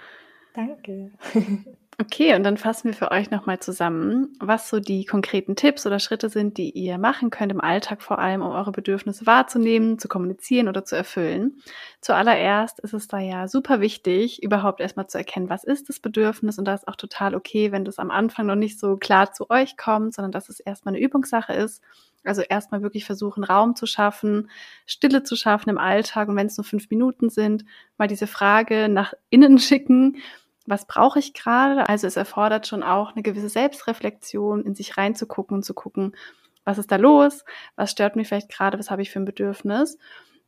[0.55, 1.13] Danke.
[1.99, 5.99] Okay, und dann fassen wir für euch nochmal zusammen, was so die konkreten Tipps oder
[5.99, 10.07] Schritte sind, die ihr machen könnt im Alltag vor allem, um eure Bedürfnisse wahrzunehmen, zu
[10.07, 11.63] kommunizieren oder zu erfüllen.
[12.03, 16.59] Zuallererst ist es da ja super wichtig, überhaupt erstmal zu erkennen, was ist das Bedürfnis
[16.59, 19.49] und da ist auch total okay, wenn das am Anfang noch nicht so klar zu
[19.49, 21.83] euch kommt, sondern dass es erstmal eine Übungssache ist.
[22.25, 24.51] Also erstmal wirklich versuchen, Raum zu schaffen,
[24.85, 27.65] Stille zu schaffen im Alltag und wenn es nur fünf Minuten sind,
[27.97, 30.19] mal diese Frage nach innen schicken
[30.67, 31.89] was brauche ich gerade?
[31.89, 36.15] Also es erfordert schon auch eine gewisse Selbstreflexion, in sich reinzugucken und zu gucken,
[36.65, 37.45] was ist da los?
[37.77, 38.79] Was stört mich vielleicht gerade?
[38.79, 39.99] Was habe ich für ein Bedürfnis?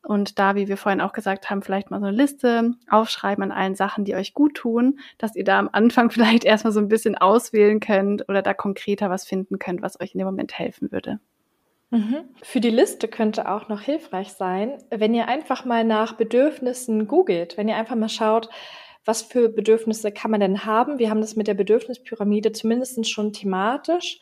[0.02, 3.52] Und da, wie wir vorhin auch gesagt haben, vielleicht mal so eine Liste aufschreiben an
[3.52, 6.88] allen Sachen, die euch gut tun, dass ihr da am Anfang vielleicht erstmal so ein
[6.88, 10.92] bisschen auswählen könnt oder da konkreter was finden könnt, was euch in dem Moment helfen
[10.92, 11.20] würde.
[11.90, 12.24] Mhm.
[12.42, 17.56] Für die Liste könnte auch noch hilfreich sein, wenn ihr einfach mal nach Bedürfnissen googelt,
[17.56, 18.50] wenn ihr einfach mal schaut,
[19.08, 20.98] was für Bedürfnisse kann man denn haben?
[20.98, 24.20] Wir haben das mit der Bedürfnispyramide zumindest schon thematisch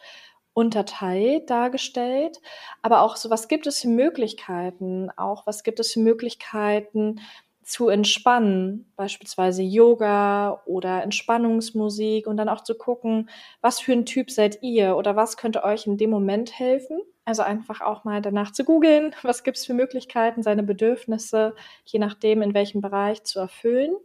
[0.55, 2.41] unterteilt dargestellt.
[2.83, 5.11] Aber auch so, was gibt es für Möglichkeiten?
[5.17, 7.21] Auch was gibt es für Möglichkeiten
[7.65, 8.93] zu entspannen?
[8.95, 13.29] Beispielsweise Yoga oder Entspannungsmusik und dann auch zu gucken,
[13.61, 17.01] was für ein Typ seid ihr oder was könnte euch in dem Moment helfen?
[17.25, 21.99] Also einfach auch mal danach zu googeln, was gibt es für Möglichkeiten, seine Bedürfnisse, je
[21.99, 23.97] nachdem, in welchem Bereich zu erfüllen.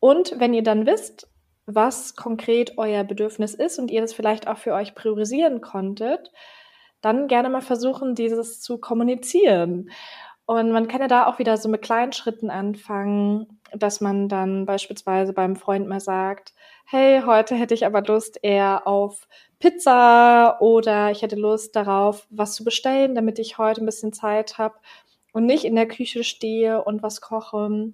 [0.00, 1.28] Und wenn ihr dann wisst,
[1.66, 6.32] was konkret euer Bedürfnis ist und ihr das vielleicht auch für euch priorisieren konntet,
[7.00, 9.90] dann gerne mal versuchen, dieses zu kommunizieren.
[10.46, 14.66] Und man kann ja da auch wieder so mit kleinen Schritten anfangen, dass man dann
[14.66, 16.54] beispielsweise beim Freund mal sagt,
[16.86, 19.28] hey, heute hätte ich aber Lust eher auf
[19.60, 24.58] Pizza oder ich hätte Lust darauf, was zu bestellen, damit ich heute ein bisschen Zeit
[24.58, 24.74] habe
[25.32, 27.92] und nicht in der Küche stehe und was koche.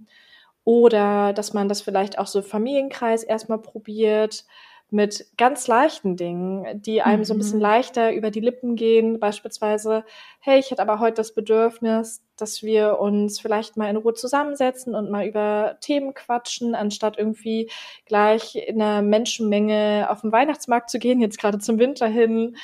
[0.67, 4.45] Oder dass man das vielleicht auch so Familienkreis erstmal probiert
[4.91, 7.25] mit ganz leichten Dingen, die einem mhm.
[7.25, 7.63] so ein bisschen mhm.
[7.63, 9.21] leichter über die Lippen gehen.
[9.21, 10.05] Beispielsweise,
[10.41, 14.97] hey, ich hätte aber heute das Bedürfnis, dass wir uns vielleicht mal in Ruhe zusammensetzen
[14.97, 17.71] und mal über Themen quatschen, anstatt irgendwie
[18.05, 22.57] gleich in einer Menschenmenge auf den Weihnachtsmarkt zu gehen, jetzt gerade zum Winter hin.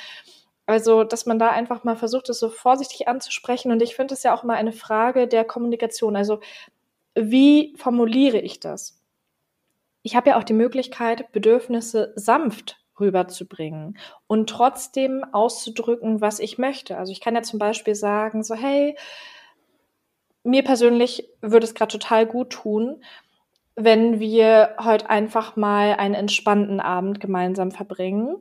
[0.65, 3.71] Also, dass man da einfach mal versucht, es so vorsichtig anzusprechen.
[3.71, 6.17] Und ich finde es ja auch immer eine Frage der Kommunikation.
[6.17, 6.39] Also,
[7.15, 9.01] wie formuliere ich das?
[10.01, 13.97] Ich habe ja auch die Möglichkeit, Bedürfnisse sanft rüberzubringen
[14.27, 16.97] und trotzdem auszudrücken, was ich möchte.
[16.97, 18.95] Also ich kann ja zum Beispiel sagen, so hey,
[20.43, 23.03] mir persönlich würde es gerade total gut tun,
[23.75, 28.37] wenn wir heute einfach mal einen entspannten Abend gemeinsam verbringen,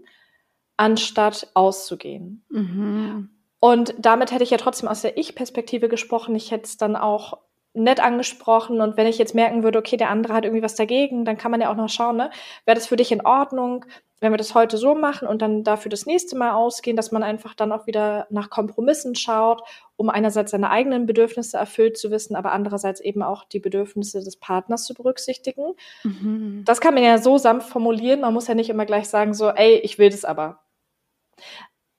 [0.77, 2.45] anstatt auszugehen.
[2.51, 3.31] Mhm.
[3.61, 6.35] Und damit hätte ich ja trotzdem aus der Ich-Perspektive gesprochen.
[6.35, 7.39] Ich hätte es dann auch
[7.75, 11.25] nett angesprochen und wenn ich jetzt merken würde, okay, der andere hat irgendwie was dagegen,
[11.25, 12.31] dann kann man ja auch noch schauen, ne,
[12.67, 13.87] wäre das für dich in Ordnung,
[14.21, 17.25] wenn wir das heute so machen und dann dafür das nächste Mal ausgehen, dass man
[17.25, 19.63] einfach dann auch wieder nach Kompromissen schaut,
[19.97, 24.37] um einerseits seine eigenen Bedürfnisse erfüllt zu wissen, aber andererseits eben auch die Bedürfnisse des
[24.37, 25.75] Partners zu berücksichtigen.
[26.05, 26.63] Mhm.
[26.65, 28.21] Das kann man ja so sanft formulieren.
[28.21, 30.61] Man muss ja nicht immer gleich sagen, so, ey, ich will das aber.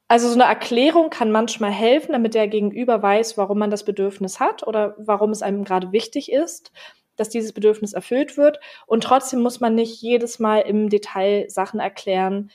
[0.08, 4.40] Also so eine Erklärung kann manchmal helfen, damit der Gegenüber weiß, warum man das Bedürfnis
[4.40, 6.72] hat oder warum es einem gerade wichtig ist
[7.16, 8.60] dass dieses Bedürfnis erfüllt wird.
[8.88, 12.52] Und trotzdem muss man nicht jedes Mal im Detail Sachen erklären,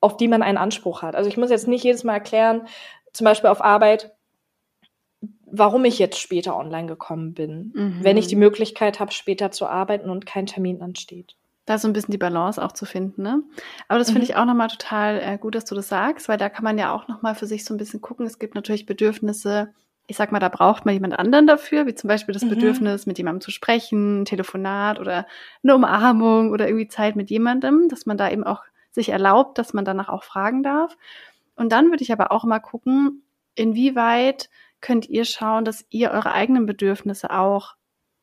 [0.00, 1.16] auf die man einen Anspruch hat.
[1.16, 2.66] Also ich muss jetzt nicht jedes Mal erklären,
[3.12, 4.14] zum Beispiel auf Arbeit,
[5.46, 7.98] warum ich jetzt später online gekommen bin, mhm.
[8.02, 11.36] wenn ich die Möglichkeit habe, später zu arbeiten und kein Termin ansteht.
[11.66, 13.42] Da so ein bisschen die Balance auch zu finden, ne?
[13.88, 14.14] Aber das mhm.
[14.14, 16.76] finde ich auch nochmal total äh, gut, dass du das sagst, weil da kann man
[16.78, 18.26] ja auch nochmal für sich so ein bisschen gucken.
[18.26, 19.72] Es gibt natürlich Bedürfnisse,
[20.06, 22.50] ich sag mal, da braucht man jemand anderen dafür, wie zum Beispiel das mhm.
[22.50, 25.26] Bedürfnis, mit jemandem zu sprechen, ein Telefonat oder
[25.62, 29.72] eine Umarmung oder irgendwie Zeit mit jemandem, dass man da eben auch sich erlaubt, dass
[29.72, 30.96] man danach auch fragen darf.
[31.56, 33.22] Und dann würde ich aber auch mal gucken,
[33.54, 34.50] inwieweit
[34.80, 37.74] könnt ihr schauen, dass ihr eure eigenen Bedürfnisse auch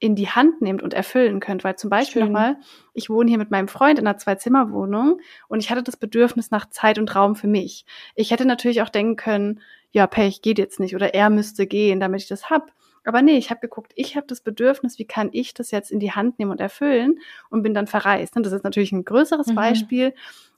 [0.02, 1.64] in die Hand nehmt und erfüllen könnt.
[1.64, 2.58] Weil zum Beispiel nochmal,
[2.94, 6.70] ich wohne hier mit meinem Freund in einer Zwei-Zimmer-Wohnung und ich hatte das Bedürfnis nach
[6.70, 7.86] Zeit und Raum für mich.
[8.16, 12.00] Ich hätte natürlich auch denken können, ja, Pech geht jetzt nicht oder er müsste gehen,
[12.00, 12.72] damit ich das hab.
[13.04, 16.00] Aber nee, ich habe geguckt, ich habe das Bedürfnis, wie kann ich das jetzt in
[16.00, 18.36] die Hand nehmen und erfüllen und bin dann verreist.
[18.36, 19.56] Und das ist natürlich ein größeres mhm.
[19.56, 20.14] Beispiel,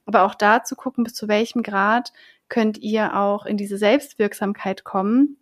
[0.05, 2.13] aber auch da zu gucken, bis zu welchem Grad
[2.47, 5.37] könnt ihr auch in diese Selbstwirksamkeit kommen.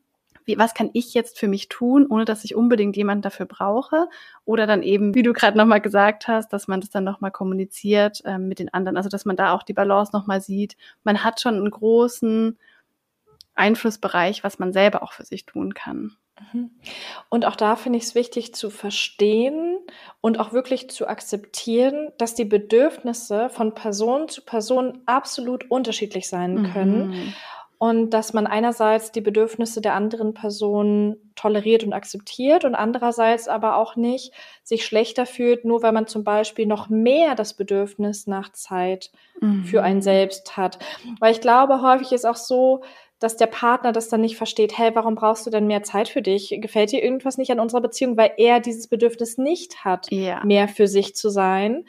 [0.46, 4.08] Wie, was kann ich jetzt für mich tun, ohne dass ich unbedingt jemanden dafür brauche?
[4.46, 8.22] Oder dann eben, wie du gerade nochmal gesagt hast, dass man das dann nochmal kommuniziert
[8.26, 8.98] ähm, mit den anderen.
[8.98, 10.78] Also dass man da auch die Balance nochmal sieht.
[11.04, 12.58] Man hat schon einen großen
[13.56, 16.16] Einflussbereich, was man selber auch für sich tun kann.
[16.54, 16.72] Mhm.
[17.30, 19.78] Und auch da finde ich es wichtig zu verstehen
[20.22, 26.72] und auch wirklich zu akzeptieren, dass die Bedürfnisse von Person zu Person absolut unterschiedlich sein
[26.74, 27.10] können.
[27.10, 27.34] Mhm.
[27.82, 33.75] Und dass man einerseits die Bedürfnisse der anderen Person toleriert und akzeptiert und andererseits aber
[33.75, 38.51] auch nicht sich schlechter fühlt, nur weil man zum Beispiel noch mehr das Bedürfnis nach
[38.51, 39.09] Zeit
[39.39, 39.63] mhm.
[39.63, 40.77] für einen selbst hat.
[41.19, 42.84] Weil ich glaube, häufig ist auch so,
[43.17, 46.21] dass der Partner das dann nicht versteht, hey, warum brauchst du denn mehr Zeit für
[46.21, 46.55] dich?
[46.61, 50.45] Gefällt dir irgendwas nicht an unserer Beziehung, weil er dieses Bedürfnis nicht hat, ja.
[50.45, 51.86] mehr für sich zu sein.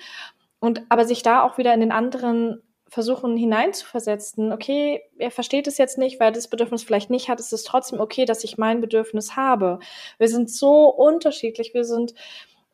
[0.59, 2.63] Und aber sich da auch wieder in den anderen
[2.93, 7.41] versuchen hineinzuversetzen, okay, er versteht es jetzt nicht, weil er das Bedürfnis vielleicht nicht hat,
[7.41, 9.79] es ist trotzdem okay, dass ich mein Bedürfnis habe.
[10.19, 12.13] Wir sind so unterschiedlich, wir sind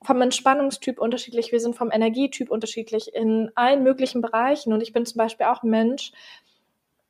[0.03, 4.73] vom Entspannungstyp unterschiedlich, wir sind vom Energietyp unterschiedlich in allen möglichen Bereichen.
[4.73, 6.11] Und ich bin zum Beispiel auch ein Mensch,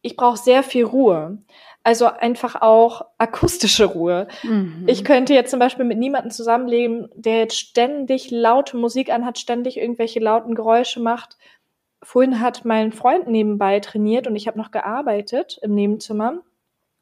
[0.03, 1.39] ich brauche sehr viel Ruhe.
[1.83, 4.29] Also einfach auch akustische Ruhe.
[4.43, 4.85] Mhm.
[4.87, 9.79] Ich könnte jetzt zum Beispiel mit niemandem zusammenleben, der jetzt ständig laute Musik anhat, ständig
[9.79, 11.39] irgendwelche lauten Geräusche macht.
[12.03, 16.41] Vorhin hat mein Freund nebenbei trainiert und ich habe noch gearbeitet im Nebenzimmer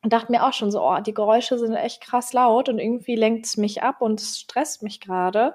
[0.02, 3.16] und dachte mir auch schon so, oh, die Geräusche sind echt krass laut und irgendwie
[3.16, 5.54] lenkt es mich ab und es stresst mich gerade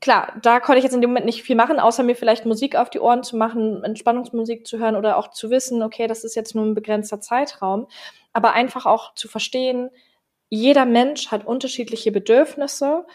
[0.00, 2.76] klar, da konnte ich jetzt in dem Moment nicht viel machen, außer mir vielleicht Musik
[2.76, 6.34] auf die Ohren zu machen, Entspannungsmusik zu hören oder auch zu wissen, okay, das ist
[6.34, 7.86] jetzt nur ein begrenzter Zeitraum.
[8.32, 9.90] Aber einfach auch zu verstehen,
[10.48, 13.06] jeder Mensch hat unterschiedliche Bedürfnisse.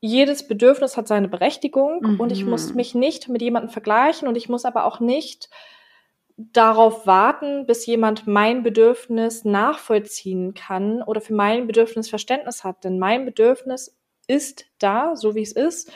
[0.00, 2.20] Jedes Bedürfnis hat seine Berechtigung mhm.
[2.20, 2.76] und ich muss mhm.
[2.76, 5.50] mich nicht mit jemandem vergleichen und ich muss aber auch nicht
[6.36, 12.84] darauf warten, bis jemand mein Bedürfnis nachvollziehen kann oder für mein Bedürfnis Verständnis hat.
[12.84, 15.90] Denn mein Bedürfnis ist da, so wie es ist.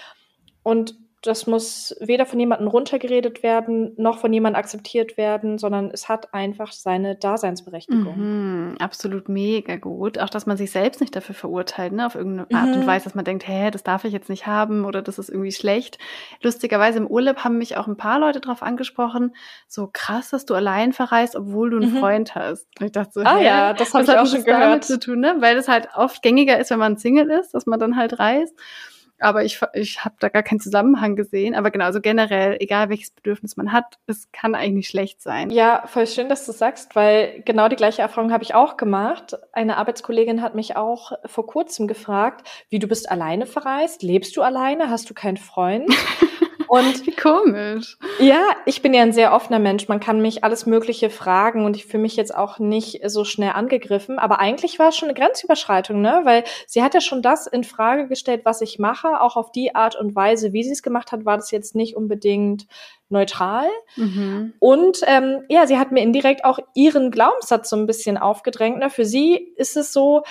[0.64, 6.08] Und das muss weder von jemandem runtergeredet werden, noch von jemandem akzeptiert werden, sondern es
[6.08, 8.16] hat einfach seine Daseinsberechtigung.
[8.16, 10.18] Mhm, absolut mega gut.
[10.18, 12.82] Auch, dass man sich selbst nicht dafür verurteilt, ne, auf irgendeine Art mhm.
[12.82, 15.28] und Weise, dass man denkt, hä, das darf ich jetzt nicht haben oder das ist
[15.28, 15.98] irgendwie schlecht.
[16.42, 19.34] Lustigerweise im Urlaub haben mich auch ein paar Leute darauf angesprochen,
[19.68, 21.98] so krass, dass du allein verreist, obwohl du einen mhm.
[21.98, 22.66] Freund hast.
[22.80, 24.82] Und ich dachte so, ah hä, ja, das habe ich auch schon gehört.
[24.82, 25.36] Zu tun, ne?
[25.38, 28.58] Weil das halt oft gängiger ist, wenn man Single ist, dass man dann halt reist
[29.18, 31.54] aber ich, ich habe da gar keinen Zusammenhang gesehen.
[31.54, 35.50] Aber genau, also generell, egal welches Bedürfnis man hat, es kann eigentlich nicht schlecht sein.
[35.50, 39.36] Ja, voll schön, dass du sagst, weil genau die gleiche Erfahrung habe ich auch gemacht.
[39.52, 44.42] Eine Arbeitskollegin hat mich auch vor kurzem gefragt, wie du bist alleine verreist, lebst du
[44.42, 45.88] alleine, hast du keinen Freund?
[46.72, 47.98] Und Wie komisch.
[48.18, 49.88] Ja, ich bin ja ein sehr offener Mensch.
[49.88, 53.50] Man kann mich alles Mögliche fragen und ich fühle mich jetzt auch nicht so schnell
[53.50, 54.18] angegriffen.
[54.18, 56.22] Aber eigentlich war es schon eine Grenzüberschreitung, ne?
[56.24, 59.20] Weil sie hat ja schon das in Frage gestellt, was ich mache.
[59.20, 61.94] Auch auf die Art und Weise, wie sie es gemacht hat, war das jetzt nicht
[61.94, 62.66] unbedingt
[63.10, 63.66] neutral.
[63.96, 64.54] Mhm.
[64.58, 68.78] Und ähm, ja, sie hat mir indirekt auch ihren Glaubenssatz so ein bisschen aufgedrängt.
[68.78, 68.88] Ne?
[68.88, 70.22] Für sie ist es so,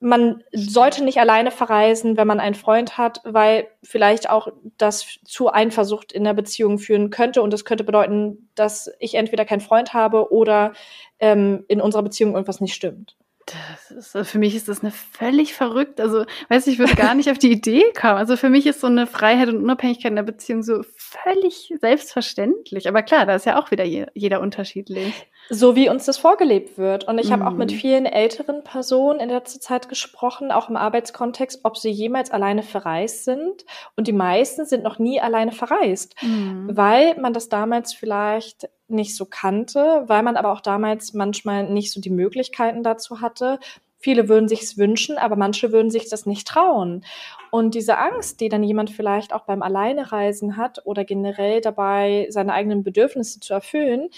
[0.00, 5.52] man sollte nicht alleine verreisen, wenn man einen Freund hat, weil vielleicht auch das zu
[5.52, 7.42] Eifersucht in der Beziehung führen könnte.
[7.42, 10.72] Und das könnte bedeuten, dass ich entweder keinen Freund habe oder
[11.18, 13.16] ähm, in unserer Beziehung irgendwas nicht stimmt.
[13.46, 16.00] Das ist, für mich ist das eine völlig verrückt.
[16.00, 18.18] Also, weiß ich, ich würde gar nicht auf die Idee kommen.
[18.18, 22.88] Also für mich ist so eine Freiheit und Unabhängigkeit in der Beziehung so völlig selbstverständlich.
[22.88, 25.26] Aber klar, da ist ja auch wieder je, jeder unterschiedlich.
[25.50, 27.08] So wie uns das vorgelebt wird.
[27.08, 27.76] Und ich habe auch mit mhm.
[27.76, 33.24] vielen älteren Personen in letzter Zeit gesprochen, auch im Arbeitskontext, ob sie jemals alleine verreist
[33.24, 33.64] sind.
[33.96, 36.70] Und die meisten sind noch nie alleine verreist, mm.
[36.72, 41.92] weil man das damals vielleicht nicht so kannte, weil man aber auch damals manchmal nicht
[41.92, 43.58] so die Möglichkeiten dazu hatte.
[44.00, 47.04] Viele würden sich's wünschen, aber manche würden sich das nicht trauen.
[47.50, 52.52] Und diese Angst, die dann jemand vielleicht auch beim Alleinereisen hat oder generell dabei, seine
[52.52, 54.08] eigenen Bedürfnisse zu erfüllen,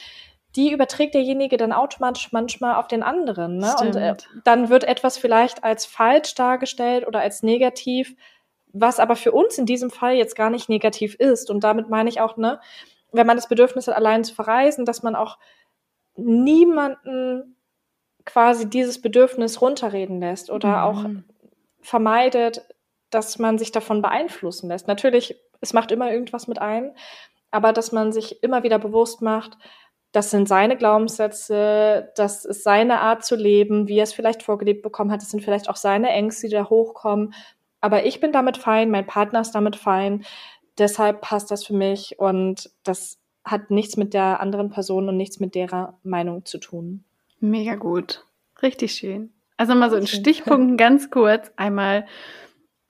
[0.56, 3.58] die überträgt derjenige dann automatisch manchmal auf den anderen.
[3.58, 3.74] Ne?
[3.80, 8.16] Und äh, dann wird etwas vielleicht als falsch dargestellt oder als negativ,
[8.72, 11.50] was aber für uns in diesem Fall jetzt gar nicht negativ ist.
[11.50, 12.60] Und damit meine ich auch, ne,
[13.12, 15.38] wenn man das Bedürfnis hat, allein zu verreisen, dass man auch
[16.16, 17.56] niemanden
[18.24, 20.74] quasi dieses Bedürfnis runterreden lässt oder mhm.
[20.76, 21.04] auch
[21.80, 22.62] vermeidet,
[23.10, 24.86] dass man sich davon beeinflussen lässt.
[24.86, 26.94] Natürlich, es macht immer irgendwas mit ein,
[27.50, 29.56] aber dass man sich immer wieder bewusst macht,
[30.12, 34.82] das sind seine Glaubenssätze, das ist seine Art zu leben, wie er es vielleicht vorgelebt
[34.82, 37.34] bekommen hat, das sind vielleicht auch seine Ängste, die da hochkommen.
[37.80, 40.24] Aber ich bin damit fein, mein Partner ist damit fein
[40.80, 45.38] deshalb passt das für mich und das hat nichts mit der anderen Person und nichts
[45.38, 47.04] mit derer Meinung zu tun.
[47.38, 48.24] Mega gut.
[48.62, 49.32] Richtig schön.
[49.56, 52.06] Also mal so in Stichpunkten ganz kurz einmal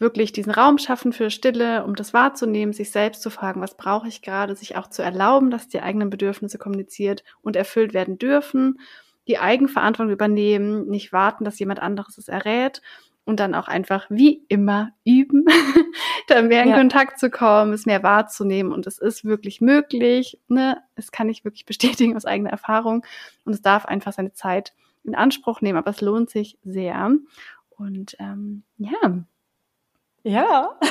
[0.00, 4.08] wirklich diesen Raum schaffen für Stille, um das wahrzunehmen, sich selbst zu fragen, was brauche
[4.08, 8.80] ich gerade, sich auch zu erlauben, dass die eigenen Bedürfnisse kommuniziert und erfüllt werden dürfen,
[9.28, 12.80] die Eigenverantwortung übernehmen, nicht warten, dass jemand anderes es errät
[13.24, 15.44] und dann auch einfach wie immer üben,
[16.28, 16.78] da mehr in ja.
[16.78, 20.82] Kontakt zu kommen, es mehr wahrzunehmen und es ist wirklich möglich, ne?
[20.94, 23.04] Es kann ich wirklich bestätigen aus eigener Erfahrung
[23.44, 24.72] und es darf einfach seine Zeit
[25.04, 27.10] in Anspruch nehmen, aber es lohnt sich sehr
[27.68, 29.24] und ähm, ja.
[30.22, 30.78] Ja.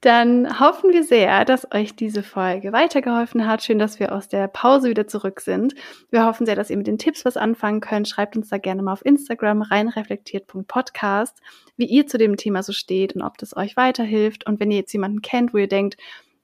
[0.00, 3.64] Dann hoffen wir sehr, dass euch diese Folge weitergeholfen hat.
[3.64, 5.74] Schön, dass wir aus der Pause wieder zurück sind.
[6.10, 8.08] Wir hoffen sehr, dass ihr mit den Tipps was anfangen könnt.
[8.08, 11.40] Schreibt uns da gerne mal auf Instagram reinreflektiert.podcast,
[11.76, 14.46] wie ihr zu dem Thema so steht und ob das euch weiterhilft.
[14.46, 15.96] Und wenn ihr jetzt jemanden kennt, wo ihr denkt,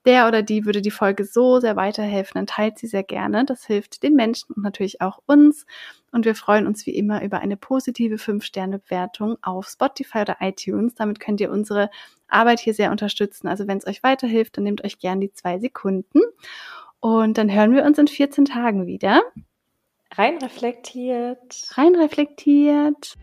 [0.05, 3.45] der oder die würde die Folge so sehr weiterhelfen, dann teilt sie sehr gerne.
[3.45, 5.65] Das hilft den Menschen und natürlich auch uns.
[6.11, 10.95] Und wir freuen uns wie immer über eine positive 5-Sterne-Bewertung auf Spotify oder iTunes.
[10.95, 11.89] Damit könnt ihr unsere
[12.27, 13.47] Arbeit hier sehr unterstützen.
[13.47, 16.21] Also wenn es euch weiterhilft, dann nehmt euch gern die zwei Sekunden.
[16.99, 19.21] Und dann hören wir uns in 14 Tagen wieder.
[20.13, 21.69] Rein reflektiert.
[21.75, 23.15] Rein reflektiert.